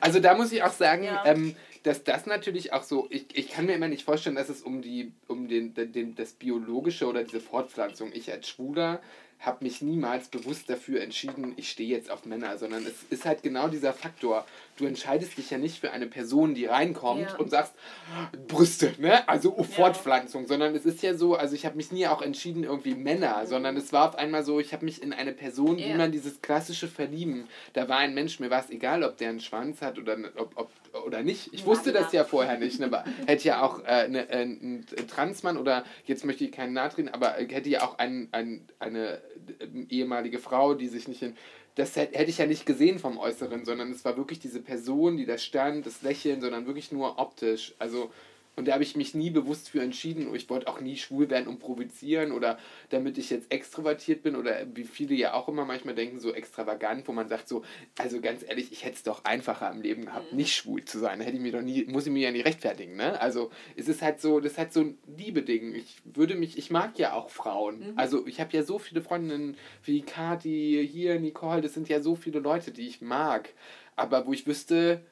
[0.00, 1.24] Also da muss ich auch sagen, Ja.
[1.26, 4.62] ähm, dass das natürlich auch so, ich, ich kann mir immer nicht vorstellen, dass es
[4.62, 9.00] um die, um den, den, das Biologische oder diese Fortpflanzung, ich als Schwuler
[9.40, 13.42] habe mich niemals bewusst dafür entschieden, ich stehe jetzt auf Männer, sondern es ist halt
[13.42, 14.46] genau dieser Faktor.
[14.76, 17.36] Du entscheidest dich ja nicht für eine Person, die reinkommt Ja.
[17.36, 17.74] und sagst,
[18.46, 19.26] Brüste, ne?
[19.28, 22.94] Also Fortpflanzung, sondern es ist ja so, also ich habe mich nie auch entschieden, irgendwie
[22.94, 26.12] Männer, sondern es war auf einmal so, ich habe mich in eine Person, wie man
[26.12, 29.80] dieses klassische Verlieben, da war ein Mensch, mir war es egal, ob der einen Schwanz
[29.82, 30.70] hat oder, ob, ob,
[31.06, 31.52] oder nicht.
[31.52, 32.78] Ich wusste das ja vorher nicht.
[32.80, 32.86] Ne?
[32.86, 36.90] Aber Hätte ja auch äh, ne, äh, ein Transmann oder, jetzt möchte ich keinen nahe
[36.90, 39.20] treten, aber hätte ja auch ein, ein, eine
[39.58, 41.34] äh, ehemalige Frau, die sich nicht in.
[41.76, 45.16] Das hätt- hätte ich ja nicht gesehen vom Äußeren, sondern es war wirklich diese Person,
[45.18, 47.74] die da stand, das Lächeln, sondern wirklich nur optisch.
[47.78, 48.10] Also,
[48.56, 50.34] und da habe ich mich nie bewusst für entschieden.
[50.34, 54.66] Ich wollte auch nie schwul werden und provozieren oder damit ich jetzt extrovertiert bin oder
[54.74, 57.62] wie viele ja auch immer manchmal denken, so extravagant, wo man sagt so,
[57.98, 61.18] also ganz ehrlich, ich hätte es doch einfacher im Leben gehabt, nicht schwul zu sein.
[61.18, 63.20] Da hätte ich mir doch nie, muss ich mir ja nie rechtfertigen, ne?
[63.20, 65.74] Also es ist halt so, das ist halt so ein Liebeding.
[65.74, 67.82] Ich würde mich, ich mag ja auch Frauen.
[67.96, 72.14] Also ich habe ja so viele Freundinnen wie Kati, hier, Nicole, das sind ja so
[72.14, 73.50] viele Leute, die ich mag.
[73.96, 75.02] Aber wo ich wüsste,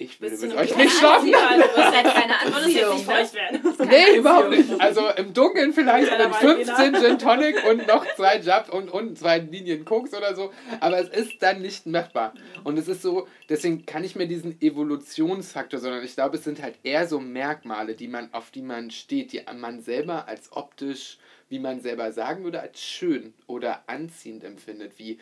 [0.00, 1.30] Ich würde du mit euch nicht schlafen.
[1.30, 2.94] Du hast halt keine jetzt Anziehung.
[2.94, 3.14] nicht Ne?
[3.14, 3.88] feucht werden?
[3.90, 4.80] Nee, überhaupt nicht.
[4.80, 6.76] Also im Dunkeln vielleicht mit Waldfehler.
[6.76, 10.52] 15 Gin Tonic und noch zwei Jabs und, und zwei Linien Koks oder so.
[10.80, 12.32] Aber es ist dann nicht machbar.
[12.64, 16.62] Und es ist so, deswegen kann ich mir diesen Evolutionsfaktor, sondern ich glaube, es sind
[16.62, 21.18] halt eher so Merkmale, die man, auf die man steht, die man selber als optisch,
[21.50, 25.18] wie man selber sagen würde, als schön oder anziehend empfindet, wie,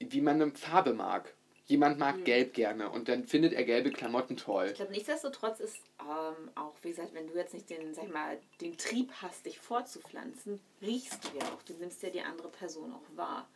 [0.00, 1.32] wie man eine Farbe mag.
[1.68, 4.66] Jemand mag Gelb gerne und dann findet er gelbe Klamotten toll.
[4.68, 8.12] Ich glaube, nichtsdestotrotz ist ähm, auch, wie gesagt, wenn du jetzt nicht den, sag ich
[8.12, 11.62] mal, den Trieb hast, dich fortzupflanzen, riechst du ja auch.
[11.62, 13.48] Du nimmst ja die andere Person auch wahr.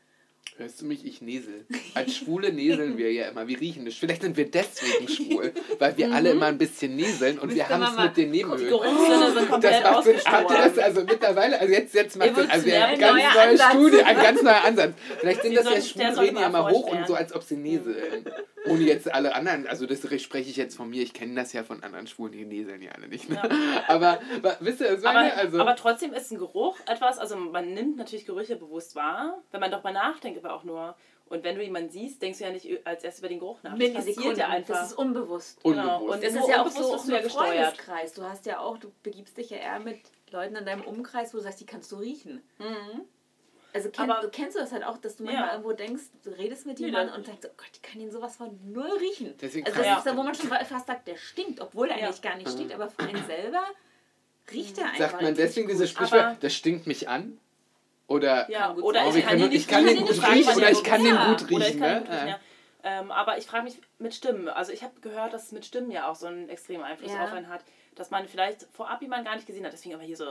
[0.56, 1.06] Hörst du mich?
[1.06, 1.64] Ich nesel.
[1.94, 3.48] Als Schwule neseln wir ja immer.
[3.48, 3.98] Wir riechen nicht.
[3.98, 7.82] Vielleicht sind wir deswegen schwul, weil wir alle immer ein bisschen neseln und wir haben
[7.82, 8.68] es mit den Nebenhöhlen.
[9.62, 10.16] Das macht Sinn.
[10.26, 11.58] Habt ihr das also mittlerweile?
[11.58, 12.50] Also jetzt, jetzt macht Sinn.
[12.50, 13.70] Also eine ganz neuer.
[13.70, 14.92] Studie, ein ganz neuer Ansatz.
[15.20, 17.34] Vielleicht sind das ja soll- der Schwule, soll reden ja mal hoch und so, als
[17.34, 18.24] ob sie neseln.
[18.66, 21.64] Ohne jetzt alle anderen, also das spreche ich jetzt von mir, ich kenne das ja
[21.64, 23.28] von anderen Schwulen, die neseln ja alle nicht.
[23.28, 23.40] Ne?
[23.88, 25.32] Aber, aber wisst ihr, was meine?
[25.32, 29.42] Aber, Also, aber trotzdem ist ein Geruch etwas, also man nimmt natürlich Gerüche bewusst wahr,
[29.50, 30.96] wenn man doch mal nachdenkt, aber auch nur.
[31.26, 33.78] Und wenn du jemanden siehst, denkst du ja nicht als erstes über den Geruch nach.
[33.78, 34.74] Das passiert ja einfach.
[34.74, 35.62] Das ist unbewusst.
[35.62, 36.00] Genau.
[36.00, 36.24] unbewusst.
[36.24, 37.56] Und Nur ist ja auch so auch du ja ein gesteuert.
[37.56, 38.12] Freundeskreis.
[38.14, 40.00] Du hast ja auch, du begibst dich ja eher mit
[40.32, 42.42] Leuten in deinem Umkreis, wo du sagst, die kannst du riechen.
[43.72, 45.30] Also kenn, Aber- du kennst du das halt auch, dass du Ja.
[45.30, 48.00] manchmal irgendwo denkst, du redest mit Nee, jemandem dann- und sagst, oh Gott, ich kann
[48.00, 49.34] ihn sowas von null riechen.
[49.40, 51.98] Deswegen also das kann- ist da, wo man schon fast sagt, der stinkt, obwohl er
[51.98, 52.06] Ja.
[52.06, 53.62] eigentlich gar nicht stinkt, aber für einen selber
[54.52, 54.98] riecht er einfach.
[55.10, 55.88] sagt man deswegen gut.
[55.88, 57.38] Sprichwort, Aber- das stinkt mich an?
[58.08, 59.06] Oder Ja, oder.
[59.06, 60.82] Oh, ich kann können- ihn nicht ich kann den riechen, gut riechen ja oder ich
[60.82, 61.78] kann den Ja, gut riechen.
[61.78, 62.04] Ne?
[62.10, 62.40] ja.
[62.82, 64.48] Ähm, aber ich frage mich mit Stimmen.
[64.48, 67.22] Also ich habe gehört, dass mit Stimmen ja auch so einen extremen Einfluss Ja.
[67.24, 67.60] auf einen hat.
[67.94, 69.72] Dass man vielleicht vorab jemanden gar nicht gesehen hat.
[69.72, 70.24] Deswegen aber hier so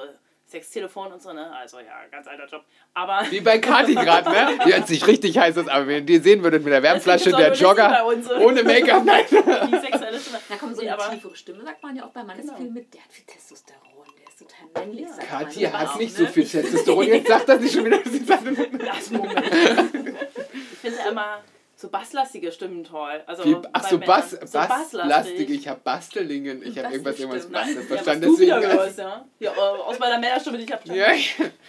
[0.50, 1.52] Sextelefon und so, ne?
[1.56, 2.64] Also ja, ganz alter Job.
[2.94, 4.58] Aber Wie bei Kati gerade, ne?
[4.66, 7.32] Die hört sich richtig heiß aus, aber wenn ihr die sehen würdet mit der Wärmflasche,
[7.32, 8.06] der Jogger,
[8.42, 9.26] ohne Make-up, nein.
[9.32, 10.40] die sexuelle Stimme.
[10.50, 12.38] Da kommt so eine aber- tiefere Stimme, sagt man ja auch bei Mann.
[12.38, 12.54] Genau.
[12.54, 15.08] Ist viel mit, der hat viel Testosteron, der ist total männlich.
[15.08, 15.24] Ja.
[15.26, 16.26] Kathi hat auch, nicht ne?
[16.26, 17.06] so viel Testosteron.
[17.06, 18.00] Jetzt sagt das nicht schon wieder.
[18.06, 19.46] Sie sagt, Das Moment.
[19.46, 21.44] ich finde immer
[21.80, 23.24] so basslastige Stimmen toll.
[23.26, 23.98] Also wie, ach so.
[24.00, 24.70] Bass, So Basslastig.
[24.70, 25.50] basslastig.
[25.50, 26.62] Ich habe Bastelingen.
[26.62, 27.54] Ich habe irgendwas, irgendwas Basselstimmen.
[27.54, 28.26] Bastel Ja, was verstanden.
[28.26, 28.80] du wieder Deswegen.
[28.80, 29.26] hörst, ja.
[29.40, 29.52] ja.
[29.54, 30.94] äh, Aus meiner Männerstimme, die ich habe.
[30.94, 31.08] Ja,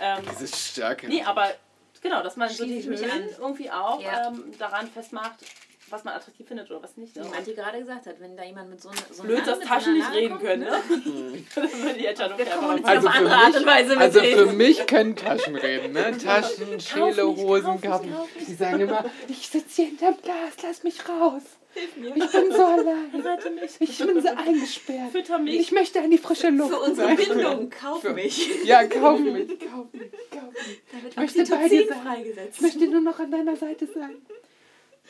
[0.01, 1.07] Ähm, diese Stärke.
[1.07, 1.47] nee, aber
[2.03, 4.29] genau, dass man so die Höhen irgendwie auch Ja.
[4.29, 5.35] ähm, daran festmacht,
[5.91, 7.17] was man attraktiv findet oder was nicht.
[7.17, 7.25] Ne?
[7.25, 9.59] Wie Manti gerade gesagt hat, wenn da jemand mit so einer so Blöd, einem dass
[9.61, 11.43] Taschen nicht reden können, kommt, ne?
[11.55, 13.67] das würde die Entscheidung Wir einfach kommunizieren mal- Also auf für andere mich- Art und
[13.67, 16.19] Weise mit Also für mich können Taschen reden, ne?
[16.19, 18.03] Taschen, Schäle, Hosen, kauf
[18.47, 21.43] Die sagen immer, ich sitze hier hinterm Glas, lass mich raus.
[21.73, 22.17] Hilf mir.
[22.17, 23.13] Ich bin so allein.
[23.79, 25.13] Ich bin so eingesperrt.
[25.13, 25.55] Fütter mich.
[25.61, 26.73] Ich möchte an die frische Luft.
[26.75, 27.15] Für unsere.
[27.15, 28.65] Bindung, kauf Für- mich.
[28.65, 30.81] Ja, kauf mich, kauf mich, kauf mich.
[30.91, 32.03] Da wird möchte bei dir sein.
[32.03, 32.57] freigesetzt.
[32.57, 34.17] Ich möchte nur noch an deiner Seite sein.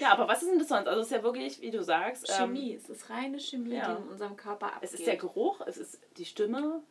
[0.00, 0.88] Ja, aber was ist denn das sonst?
[0.88, 3.94] Also es ist ja wirklich, wie du sagst, ähm, Chemie, es ist reine Chemie, ja.
[3.94, 4.82] die in unserem Körper abgeht.
[4.84, 6.82] es ist der Geruch, es ist die Stimme,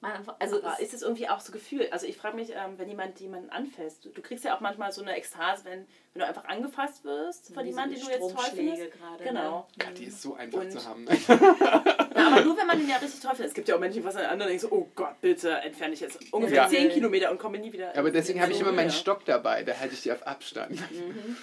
[0.00, 1.88] Man also aber es, ist es irgendwie auch so Gefühl?
[1.90, 4.92] Also ich frage mich, ähm, wenn jemand jemanden anfasst, du, du kriegst ja auch manchmal
[4.92, 8.44] so eine Ekstase, wenn, wenn du einfach angefasst wirst von jemandem, den du jetzt toll
[8.54, 8.92] findest.
[8.92, 9.24] gerade.
[9.24, 9.68] Genau.
[9.76, 9.94] Ne?
[9.94, 11.06] Die ist so einfach Und- zu haben.
[12.16, 13.46] Ja, aber nur wenn man den ja richtig findet.
[13.46, 15.94] Es gibt ja auch Menschen, die was an anderen denken, so, oh Gott, bitte entferne
[15.94, 16.68] ich jetzt ungefähr Ja.
[16.68, 17.96] 10 Kilometer und komme nie wieder.
[17.96, 18.90] Aber deswegen habe ich immer meinen.
[18.90, 20.78] Stock dabei, da halte ich die auf Abstand.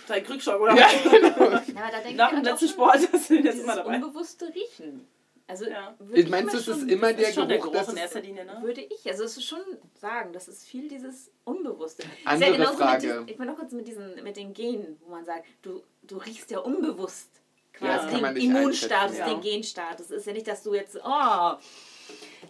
[0.08, 0.76] Dein Krückstock, oder?
[0.76, 1.04] Ja, was?
[1.12, 1.28] genau.
[1.30, 3.96] Ja, aber da denke Nach ich dem letzten Sport du den jetzt dieses immer dabei.
[3.96, 5.08] unbewusste Riechen.
[5.46, 5.94] Also Ja.
[6.00, 7.86] würde Ich meinst du, mir es ist immer das der ist schon der Geruch, Geruch
[7.86, 8.60] das in erster Linie, ne?
[8.62, 9.60] Würde ich, also es ist schon
[9.94, 12.04] sagen, das ist viel dieses Unbewusste.
[12.24, 12.94] Andere Frage.
[12.94, 15.84] Mit diesen, ich will noch kurz mit diesen, mit den Genen, wo man sagt, du,
[16.04, 17.30] du riechst ja unbewusst
[17.74, 20.06] quasi das kann den Immunstatus, einschätzen, den Genstatus.
[20.08, 21.54] Es ist ja nicht, dass du jetzt, oh,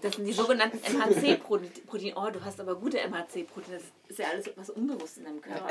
[0.02, 2.14] das sind die sogenannten MHC-Proteine.
[2.16, 3.78] Oh, du hast aber gute MHC-Proteine.
[3.78, 5.68] Das ist ja alles was unbewusst in deinem Körper.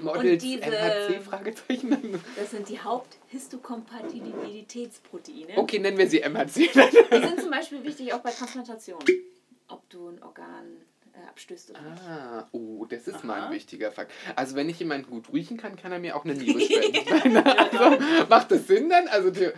[0.00, 1.20] Models diese- MHC?
[1.20, 2.22] Fragezeichen.
[2.36, 5.56] Das sind die Haupthistokompatibilitätsproteine.
[5.58, 6.68] Okay, nennen wir sie MHC.
[6.68, 8.98] Die sind zum Beispiel wichtig auch bei Transplantation.
[9.68, 10.76] Ob du ein Organ
[11.16, 12.02] äh, abstößt oder nicht.
[12.02, 13.46] Ah, oh, das ist mal Aha.
[13.46, 14.12] ein wichtiger Fakt.
[14.34, 17.36] Also wenn ich jemanden gut riechen kann, kann er mir auch eine Niere spenden.
[17.46, 19.08] also, macht das Sinn dann?
[19.08, 19.50] Also die,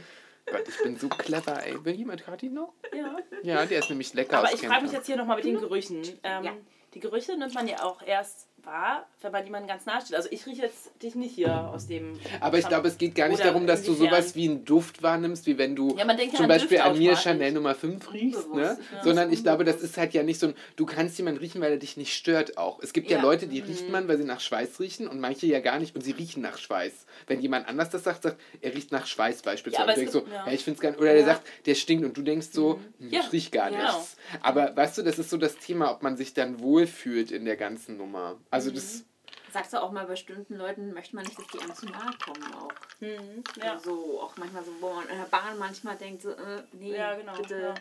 [0.47, 1.85] Gott, ich bin so clever, ey.
[1.85, 2.73] Will jemand gerade ihn noch?
[2.95, 3.17] Ja.
[3.43, 6.03] Ja, der ist nämlich lecker Aber ich frage mich jetzt hier nochmal mit den Gerüchen.
[6.23, 6.53] Ähm, Ja.
[6.95, 10.17] Die Gerüche nimmt man ja auch erst wahr, wenn man jemanden ganz nahe steht.
[10.17, 12.19] Also ich rieche jetzt dich nicht hier aus dem...
[12.41, 15.03] Aber ich glaube, es geht gar nicht Oder darum, dass du sowas wie einen Duft
[15.03, 17.17] wahrnimmst, wie wenn du Ja, zum an Beispiel an mir.
[17.17, 18.79] Chanel Nummer 5 riechst, ne?
[18.95, 19.03] Ja.
[19.03, 21.73] Sondern ich glaube, das ist halt ja nicht so ein, du kannst jemanden riechen, weil
[21.73, 22.81] er dich nicht stört auch.
[22.83, 23.23] Es gibt ja, Ja.
[23.23, 26.03] Leute, die riecht man, weil sie nach Schweiß riechen und manche ja gar nicht und
[26.03, 27.07] sie riechen nach Schweiß.
[27.27, 29.83] Wenn jemand anders das sagt, sagt, er riecht nach Schweiß beispielsweise.
[29.87, 30.47] Ja, und du es denkst so, ja.
[30.47, 30.53] ja.
[30.53, 31.01] ich find's gar nicht.
[31.01, 31.27] Oder der Ja.
[31.27, 33.83] sagt, der stinkt und du denkst so, hm, Ja, ich riech gar genau.
[33.83, 34.17] nichts.
[34.43, 37.57] Aber weißt du, das ist so das Thema, ob man sich dann wohlfühlt in der
[37.57, 38.37] ganzen Nummer.
[38.51, 38.75] Also Mhm.
[38.75, 39.05] das
[39.51, 42.11] Sagst du auch mal, bei bestimmten Leuten möchte man nicht, dass die einem zu nahe
[42.23, 42.71] kommen auch.
[43.01, 43.43] Mhm.
[43.57, 43.73] Ja.
[43.73, 46.95] Also so, auch manchmal so, wo man in der Bahn manchmal denkt, so, äh, nee,
[46.95, 47.35] ja, genau.
[47.35, 47.59] bitte.
[47.59, 47.75] Ja.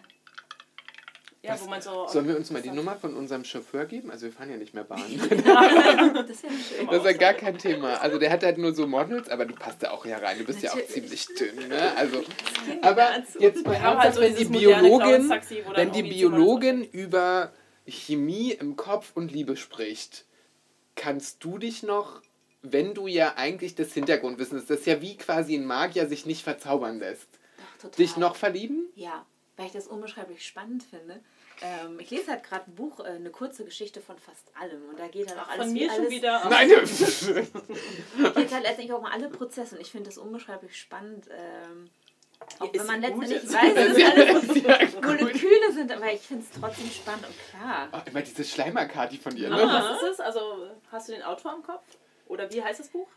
[1.44, 2.08] Ja, wo man so.
[2.08, 4.12] Sollen wir uns mal die Nummer von unserem Chauffeur geben?
[4.12, 5.00] Also wir fahren ja nicht mehr Bahn.
[6.28, 6.88] Das wäre schön.
[6.88, 8.02] Das ist ja gar kein Thema.
[8.02, 10.40] Also der hat halt nur so Models, aber du passt da auch ja rein.
[10.40, 11.96] Du bist ja auch ziemlich dünn, ne?
[11.96, 12.24] Also,
[12.82, 15.30] aber jetzt mal halt ernsthaft, so wenn die Biologin,
[15.76, 17.52] wenn die Biologin über
[17.88, 20.26] Chemie im Kopf und Liebe spricht,
[20.98, 22.22] kannst du dich noch,
[22.62, 26.26] wenn du ja eigentlich das Hintergrundwissen ist, das ist ja wie quasi ein Magier sich
[26.26, 27.30] nicht verzaubern lässt,
[27.80, 27.96] total.
[27.98, 28.90] dich noch verlieben?
[28.96, 31.22] Ja, weil ich das unbeschreiblich spannend finde.
[31.62, 34.90] Ähm, ich lese halt gerade ein Buch, äh, eine kurze Geschichte von fast allem.
[34.90, 36.46] Und da geht halt auch alles Von mir schon alles, wieder.
[36.50, 39.76] Nein, geht halt letztendlich auch um alle Prozesse.
[39.76, 41.28] Und ich finde das unbeschreiblich spannend.
[41.32, 41.90] Ähm,
[42.60, 45.02] auch Ist wenn man letztendlich weiß, dass Das alles das.
[45.02, 47.90] Moleküle sind, aber ich finde es trotzdem spannend und klar.
[47.94, 49.58] Oh, immer diese Schleimerkati von dir, ne?
[49.58, 50.20] was ist es?
[50.20, 51.84] Also, hast du den Autor im Kopf?
[52.28, 53.08] Oder wie heißt das Buch?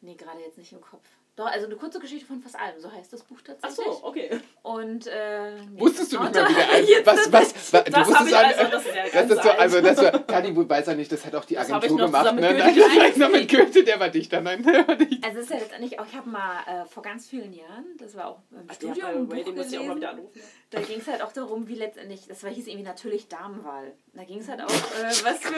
[0.00, 1.04] Nee, gerade jetzt nicht im Kopf.
[1.40, 3.94] Doch, also eine kurze Geschichte von fast allem, so heißt das Buch Ach tatsächlich.
[3.94, 4.28] so, okay.
[4.60, 8.34] Und äh, nee, Wusstest du nicht mal wieder ein, was, was, was, du wusstest ich
[8.36, 10.94] auch also, das ist ja Das ganz ist so, also das war, Kadi weiß ja
[10.94, 12.40] nicht, das hat auch die Das Agentur ich noch gemacht, ne?
[12.42, 15.24] Nein, das war ich noch mit Goethe, der war dichter, nein, der war nicht.
[15.24, 18.14] Also es ist ja letztendlich auch, ich habe mal äh, vor ganz vielen Jahren, das
[18.14, 19.96] war auch im Studium, ein Buch ich auch mal gelesen.
[19.96, 20.40] wieder anrufen.
[20.68, 23.92] Da ging es halt auch darum, wie letztendlich, das war, hieß irgendwie natürlich Damenwahl.
[24.12, 25.54] Da ging es halt auch, äh, was für,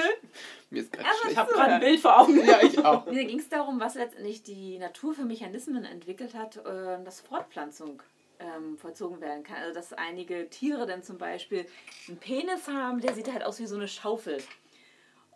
[0.70, 2.44] Mir ist gerade Aber Ich habe gerade ein Bild vor Augen.
[2.44, 3.04] Ja, ich auch.
[3.06, 8.02] da ging es darum, was letztendlich die Natur für Mechanismen entwickelt hat, äh, dass Fortpflanzung
[8.40, 9.56] ähm, vollzogen werden kann.
[9.56, 11.66] Also dass einige Tiere dann zum Beispiel
[12.08, 14.42] einen Penis haben, der sieht halt aus wie so eine Schaufel.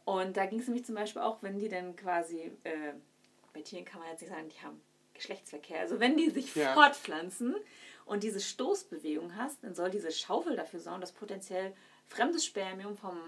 [0.04, 2.92] Und da ging es nämlich zum Beispiel auch, wenn die dann quasi, äh,
[3.54, 4.80] bei Tieren kann man jetzt nicht sagen, die haben
[5.14, 5.80] Geschlechtsverkehr.
[5.80, 6.74] Also wenn die sich Ja.
[6.74, 7.56] fortpflanzen
[8.04, 11.72] und diese Stoßbewegung hast, dann soll diese Schaufel dafür sorgen, dass potenziell
[12.08, 13.18] fremdes Spermium vom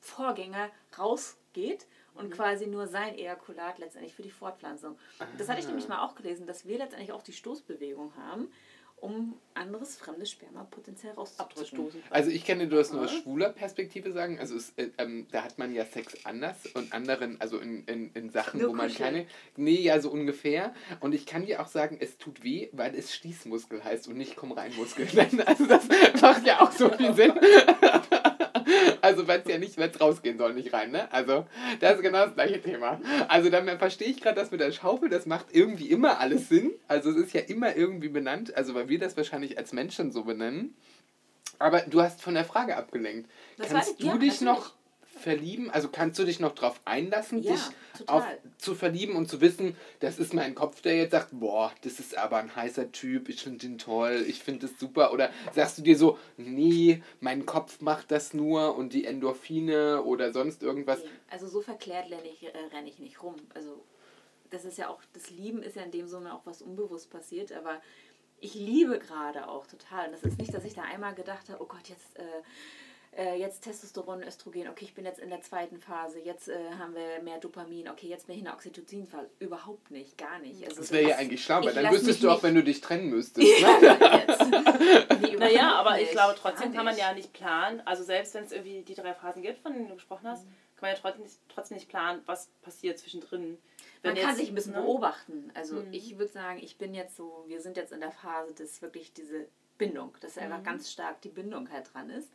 [0.00, 4.98] Vorgänger rausgeht und quasi nur sein Ejakulat letztendlich für die Fortpflanzung.
[5.36, 8.48] Das hatte ich nämlich mal auch gelesen, dass wir letztendlich auch die Stoßbewegung haben,
[9.00, 11.62] um anderes fremdes Sperma potenziell rauszudrücken.
[11.62, 12.02] Abzustoßen.
[12.10, 14.40] Also ich kenne das nur aus schwuler Perspektive sagen.
[14.40, 18.10] Also es, äh, ähm, da hat man ja Sex anders und anderen, also in, in,
[18.14, 19.26] in Sachen, Nur wo man keine.
[19.56, 20.74] Nee, ja, so ungefähr.
[21.00, 24.36] Und ich kann dir auch sagen, es tut weh, weil es Schließmuskel heißt und nicht
[24.36, 25.06] komm rein Muskel.
[25.46, 25.88] also das
[26.20, 27.32] macht ja auch so viel Sinn.
[29.02, 31.10] Also weil es ja nicht, wenn es rausgehen soll, nicht rein, ne?
[31.12, 31.46] Also
[31.80, 33.00] das ist genau das gleiche Thema.
[33.28, 36.72] Also dann verstehe ich gerade das mit der Schaufel, das macht irgendwie immer alles Sinn.
[36.88, 40.24] Also es ist ja immer irgendwie benannt, also weil wir das wahrscheinlich als Menschen so
[40.24, 40.74] benennen.
[41.60, 43.28] Aber du hast von der Frage abgelenkt.
[43.56, 44.74] Das kannst war- du ja, dich noch
[45.18, 45.70] verlieben?
[45.70, 47.60] Also kannst du dich noch darauf einlassen, Ja, dich
[47.98, 48.16] total.
[48.16, 48.24] auf,
[48.58, 52.16] zu verlieben und zu wissen, das ist mein Kopf, der jetzt sagt, boah, das ist
[52.16, 55.12] aber ein heißer Typ, ich finde den toll, ich finde das super.
[55.12, 60.32] Oder sagst du dir so, nee, mein Kopf macht das nur und die Endorphine oder
[60.32, 61.00] sonst irgendwas.
[61.00, 63.34] Nee, Also so verklärt renne ich, äh, renne ich nicht rum.
[63.54, 63.82] Also
[64.50, 67.52] das ist ja auch, das Lieben ist ja in dem Sinne auch was unbewusst passiert,
[67.52, 67.80] aber
[68.40, 70.06] ich liebe gerade auch total.
[70.06, 72.22] Und das ist nicht, dass ich da einmal gedacht habe, oh Gott, jetzt, äh,
[73.18, 76.94] äh, jetzt Testosteron, Östrogen, okay, ich bin jetzt in der zweiten Phase, jetzt äh, haben
[76.94, 79.28] wir mehr Dopamin, okay, jetzt bin ich in der Oxytocin-Phase.
[79.40, 80.64] Überhaupt nicht, gar nicht.
[80.64, 83.10] Also Das wäre ja eigentlich schlau, weil dann wüsstest du auch, wenn du dich trennen
[83.10, 83.46] müsstest.
[83.60, 85.18] Ne?
[85.20, 87.82] Nee, Naja, aber ich glaube, trotzdem kann man ja nicht planen.
[87.84, 90.44] Also selbst wenn es irgendwie die drei Phasen gibt, von denen du gesprochen hast,
[90.76, 93.58] kann man ja trotzdem nicht, trotzdem nicht planen, was passiert zwischendrin.
[94.02, 94.82] Wenn Man kann jetzt, sich ein bisschen ne?
[94.82, 95.50] beobachten.
[95.54, 95.92] Also Mhm.
[95.92, 99.12] ich würde sagen, ich bin jetzt so, wir sind jetzt in der Phase, dass wirklich
[99.12, 102.28] diese Bindung, dass einfach ganz stark die Bindung halt dran ist.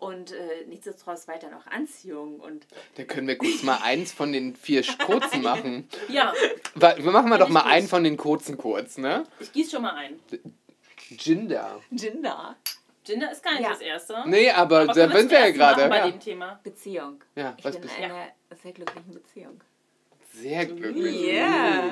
[0.00, 2.66] Und äh, nichtsdestotrotz weiter noch Anziehung und
[2.96, 5.88] Da können wir kurz mal eins von den vier kurzen machen.
[6.08, 6.34] Ja,
[6.74, 9.24] Wa- Wir machen wir doch mal einen von den kurzen kurz, ne?
[9.38, 10.18] ich gieße schon mal ein.
[11.10, 11.80] Ginder.
[11.92, 12.56] Gender.
[13.04, 13.70] Gender ist gar nicht Ja.
[13.70, 14.22] das Erste.
[14.26, 15.88] Nee, aber, Aber da sind wir ja gerade.
[15.88, 16.10] bei Ja.
[16.10, 16.60] dem Thema.
[16.62, 17.22] Beziehung.
[17.36, 18.28] Ja, Ich was bin bist in einer
[18.62, 19.60] sehr glücklichen Beziehung.
[20.32, 21.26] Sehr glücklich.
[21.26, 21.82] Yeah.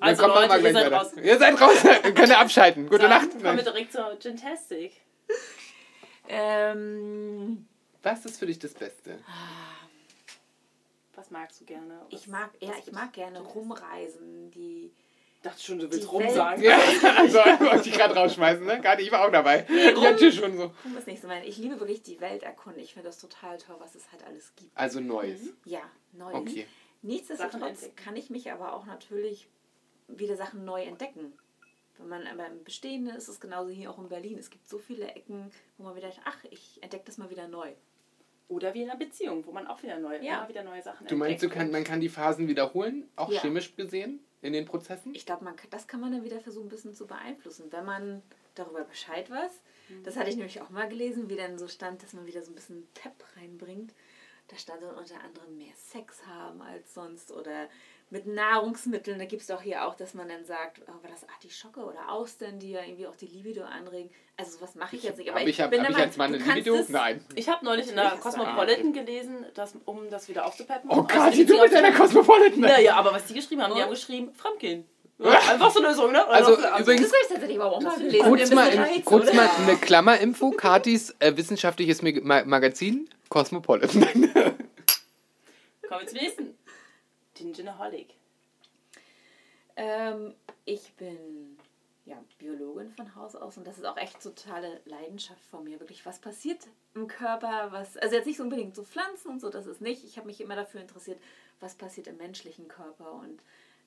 [0.00, 0.96] Also Dann kommen wir Leute, mal ihr seid weiter.
[0.96, 1.12] raus.
[1.22, 1.76] Ihr seid raus.
[2.02, 2.84] Könnt ihr abschalten.
[2.88, 3.30] Gute Dann Nacht.
[3.30, 4.92] Kommen wir direkt zur Gentastic.
[6.28, 7.66] Ähm,
[8.02, 9.18] Was ist für dich das Beste?
[11.14, 12.00] Was magst du gerne?
[12.10, 14.90] Was, ich mag, ja, ich mag gerne rumreisen, die
[15.36, 16.62] Ich dachte schon, du willst rumsagen.
[16.62, 16.76] Ja,
[17.18, 18.80] also wollte ich gerade rausschmeißen, ne?
[18.80, 19.66] Gerade ich war auch dabei.
[19.68, 20.72] Ich hatte schon so.
[20.84, 21.44] Rum ist nicht so mein.
[21.44, 22.82] Ich liebe wirklich die Welt erkunden.
[22.82, 24.76] Ich finde das total toll, was es halt alles gibt.
[24.76, 25.40] Also Neues.
[25.64, 26.32] Ja, neu.
[26.32, 26.66] Okay.
[27.04, 29.46] Nichtsdestotrotz kann ich mich aber auch natürlich
[30.08, 31.32] wieder Sachen neu entdecken.
[31.98, 34.38] Wenn man aber im Bestehenden ist es genauso hier auch in Berlin.
[34.38, 37.72] Es gibt so viele Ecken, wo man wieder ach, ich entdecke das mal wieder neu.
[38.48, 40.38] Oder wie in einer Beziehung, wo man auch wieder neue, Ja.
[40.40, 43.08] immer wieder neue Sachen Du meinst, du entdeckt kann, und- man kann die Phasen wiederholen,
[43.16, 43.40] auch Ja.
[43.40, 45.14] chemisch gesehen, in den Prozessen?
[45.14, 47.84] Ich glaube, man, kann- das kann man dann wieder versuchen, ein bisschen zu beeinflussen, wenn
[47.84, 48.22] man
[48.54, 49.60] darüber Bescheid weiß.
[50.02, 52.50] Das hatte ich nämlich auch mal gelesen, wie dann so stand, dass man wieder so
[52.50, 53.94] ein bisschen Pep reinbringt.
[54.48, 57.68] Da stand dann unter anderem mehr Sex haben als sonst oder
[58.10, 59.18] mit Nahrungsmitteln.
[59.18, 62.10] Da gibt es doch hier auch, dass man dann sagt, oh, war das Artischocke oder
[62.10, 64.10] Austern, die ja irgendwie auch die Libido anregen.
[64.36, 65.30] Also sowas mache ich jetzt nicht.
[65.30, 66.74] Aber ich, ich, hab, bin hab ich als Mann eine Libido?
[66.76, 67.24] es- Nein.
[67.34, 70.90] Ich habe neulich in der Cosmopolitan gelesen, dass, um das wieder aufzupeppen.
[70.90, 72.60] Oh Also Gott, die du mit deiner Cosmopolitan.
[72.60, 74.86] Naja, aber was die geschrieben haben, die haben geschrieben, Fremdgehen.
[75.18, 76.26] Einfach so eine Lösung, ne?
[76.26, 78.26] Also, Oder- übrigens- Das tatsächlich aber auch mal gelesen.
[78.26, 79.34] Kurz mal, müssen in, Reiz, kurz oder?
[79.34, 80.50] mal eine Klammerinfo.
[80.50, 84.02] Katis äh, wissenschaftliches Mag Ma Magazin Cosmopolitan.
[85.88, 86.58] Kommen wir zum nächsten.
[87.38, 88.08] Den Ginaholic.
[89.76, 91.58] Ähm, ich bin
[92.06, 95.80] ja, Biologin von Haus aus und das ist auch echt totale Leidenschaft von mir.
[95.80, 96.58] Wirklich, was passiert
[96.94, 100.04] im Körper, was, also jetzt nicht so unbedingt so Pflanzen und so, das ist nicht.
[100.04, 101.18] Ich habe mich immer dafür interessiert,
[101.60, 103.40] was passiert im menschlichen Körper und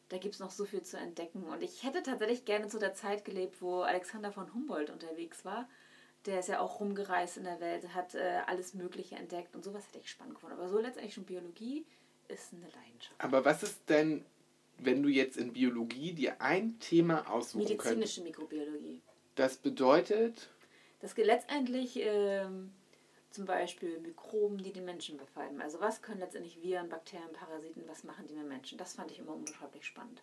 [0.09, 1.43] da gibt es noch so viel zu entdecken.
[1.43, 5.67] Und ich hätte tatsächlich gerne zu der Zeit gelebt, wo Alexander von Humboldt unterwegs war.
[6.25, 9.87] Der ist ja auch rumgereist in der Welt, hat äh, alles Mögliche entdeckt und sowas
[9.87, 10.57] hätte ich spannend gefunden.
[10.57, 11.85] Aber so letztendlich schon Biologie
[12.27, 13.15] ist eine Leidenschaft.
[13.19, 14.25] Aber was ist denn,
[14.77, 17.85] wenn du jetzt in Biologie dir ein Thema aussuchen könntest?
[17.85, 19.01] Medizinische Mikrobiologie.
[19.35, 20.49] Das bedeutet,
[20.99, 22.71] Das geht letztendlich ähm,
[23.31, 25.61] zum Beispiel Mikroben, die den Menschen befallen.
[25.61, 28.77] Also was können letztendlich Viren, Bakterien, Parasiten, was machen die mit Menschen?
[28.77, 30.21] Das fand ich immer unbeschreiblich spannend.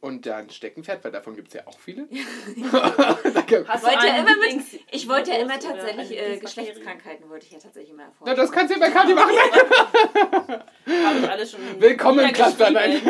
[0.00, 2.02] und da ein Steckenpferd, weil davon gibt es ja auch viele.
[2.72, 6.38] Hast Ich wollte ja immer, mit, ich wollte ja immer tatsächlich eine äh?
[6.38, 8.26] Geschlechtskrankheiten, wollte ich ja tatsächlich immer erforschen.
[8.26, 9.34] Na, das kannst du ja bei Kathi machen.
[10.86, 12.70] Habe ich alles schon Willkommen im Cluster.
[12.70, 13.00] Nein,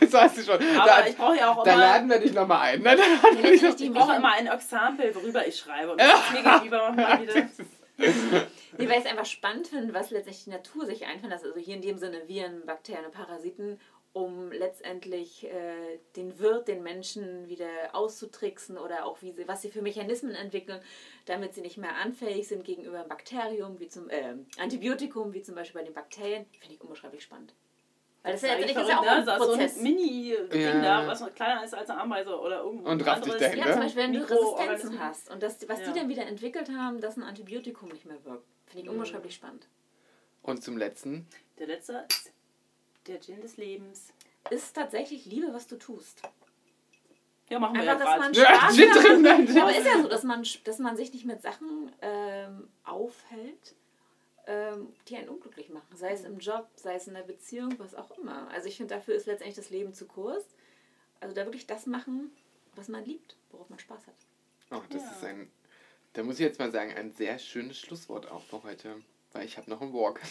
[0.00, 0.54] das hast du schon.
[0.76, 1.80] Aber Da, ich brauche ja auch da immer...
[1.82, 2.82] laden wir dich nochmal ein.
[2.82, 2.96] Ne?
[2.96, 5.92] Da laden wir dich letztendlich noch- die Ich brauche immer ein Exempel, worüber ich schreibe.
[5.92, 7.48] Und das mir gegenüber mal wieder...
[8.78, 11.44] Nee, weil ich es einfach spannend finde, was letztendlich die Natur sich einfallen lässt.
[11.44, 13.78] Also hier in dem Sinne Viren, Bakterien und Parasiten,
[14.12, 19.70] um letztendlich äh, den Wirt, den Menschen wieder auszutricksen oder auch wie sie, was sie
[19.70, 20.80] für Mechanismen entwickeln,
[21.24, 25.54] damit sie nicht mehr anfällig sind gegenüber einem Bakterium, wie zum äh, Antibiotikum, wie zum
[25.54, 26.44] Beispiel bei den Bakterien.
[26.60, 27.54] Finde ich unbeschreiblich spannend.
[28.22, 29.38] Weil das, ist ja ist ja verrückt, auch ein ne?
[29.38, 29.76] So Prozess.
[29.78, 30.80] ein Mini-Ding Ja.
[31.02, 32.88] da, was kleiner ist als eine Ameise oder irgendwo.
[32.88, 33.72] Und rafft dich dahin, ja, ne?
[33.72, 34.20] zum Beispiel, wenn du.
[34.20, 35.90] Resistenzen hast und das, was Ja.
[35.90, 38.46] die dann wieder entwickelt haben, dass ein Antibiotikum nicht mehr wirkt.
[38.72, 39.68] Finde ich unbeschreiblich spannend.
[40.42, 41.26] Und zum letzten.
[41.58, 42.32] Der letzte ist
[43.06, 44.12] der Gin des Lebens.
[44.50, 46.22] Ist tatsächlich Liebe, was du tust.
[47.48, 48.32] Ja, machen wir Einfach, ja dass man.
[48.32, 49.58] Ja, Gin drin, nein.
[49.60, 53.74] Aber ist ja so, dass man, dass man sich nicht mit Sachen ähm, aufhält,
[54.46, 55.94] ähm, die einen unglücklich machen.
[55.94, 58.48] Sei es im Job, sei es in der Beziehung, was auch immer.
[58.50, 60.44] Also ich finde, dafür ist letztendlich das Leben zu kurz.
[61.20, 62.32] Also da wirklich das machen,
[62.74, 64.14] was man liebt, worauf man Spaß hat.
[64.72, 65.10] Oh, das Ja.
[65.10, 65.50] ist ein,
[66.14, 68.96] da muss ich jetzt mal sagen, ein sehr schönes Schlusswort auch für heute.
[69.32, 70.20] Weil ich habe noch einen Walk.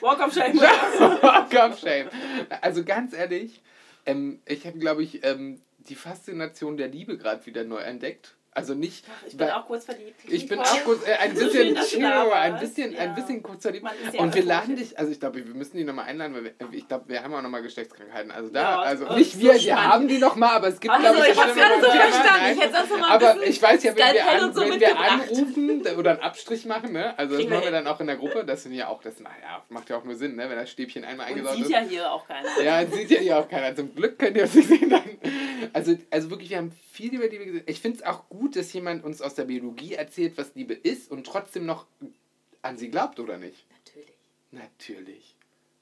[0.00, 0.58] Walk of Shame.
[1.22, 2.08] Walk of Shame.
[2.62, 3.60] Also ganz ehrlich,
[4.06, 8.34] ähm, ich habe, glaube ich, ähm, die Faszination der Liebe gerade wieder neu entdeckt.
[8.58, 9.04] Also nicht.
[9.26, 10.20] Ich bin weil- auch kurz verliebt.
[10.26, 10.76] Ich bin Nicole.
[10.80, 12.98] auch kurz, äh, ein bisschen chill, ein bisschen, Ja.
[13.00, 13.86] ein bisschen kurz verliebt.
[14.12, 16.52] Ja Und wir laden dich, also ich glaube, wir müssen die nochmal einladen, weil wir,
[16.72, 18.30] ich glaube, wir haben auch nochmal Geschlechtskrankheiten.
[18.30, 20.92] Also da, Ja, also das nicht wir, so wir haben die nochmal, aber es gibt,
[20.92, 22.52] Also, glaube ich, ich hab's gerade so verstanden.
[22.52, 24.80] Ich hätte sonst noch mal ein Aber ich weiß ja, wenn wir, an, so wenn
[24.80, 27.18] wir anrufen oder einen Abstrich machen, ne?
[27.18, 29.20] also das wir machen wir dann auch in der Gruppe, das sind ja auch, das
[29.20, 30.48] macht ja, macht ja auch nur Sinn, ne?
[30.50, 31.70] wenn das Stäbchen einmal eingesaut sieht ist.
[31.70, 32.48] ja hier auch keiner.
[32.62, 33.74] Ja, das sieht ja hier auch keiner.
[33.74, 34.92] Zum Glück könnt ihr uns nicht sehen.
[35.72, 37.62] Also, also wirklich, wir haben viel über Liebe gesehen.
[37.66, 40.72] Ich finde es auch gut, gut, dass jemand uns aus der Biologie erzählt, was Liebe
[40.72, 41.86] ist und trotzdem noch
[42.62, 43.66] an sie glaubt, oder nicht?
[43.70, 44.14] Natürlich.
[44.50, 45.34] Natürlich.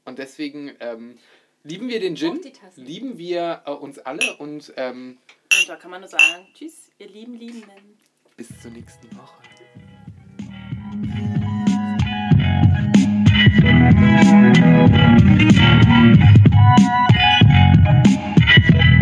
[0.05, 1.17] Und deswegen ähm,
[1.63, 2.41] lieben wir den Gin,
[2.75, 4.73] lieben wir äh, uns alle und.
[4.77, 5.19] Ähm,
[5.61, 7.99] und da kann man nur sagen: Tschüss, ihr lieben Liebenden.
[8.37, 9.43] Bis zur nächsten Woche.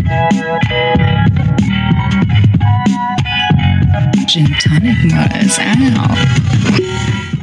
[0.06, 1.03] Thank you.
[4.26, 7.33] gin tonic was out.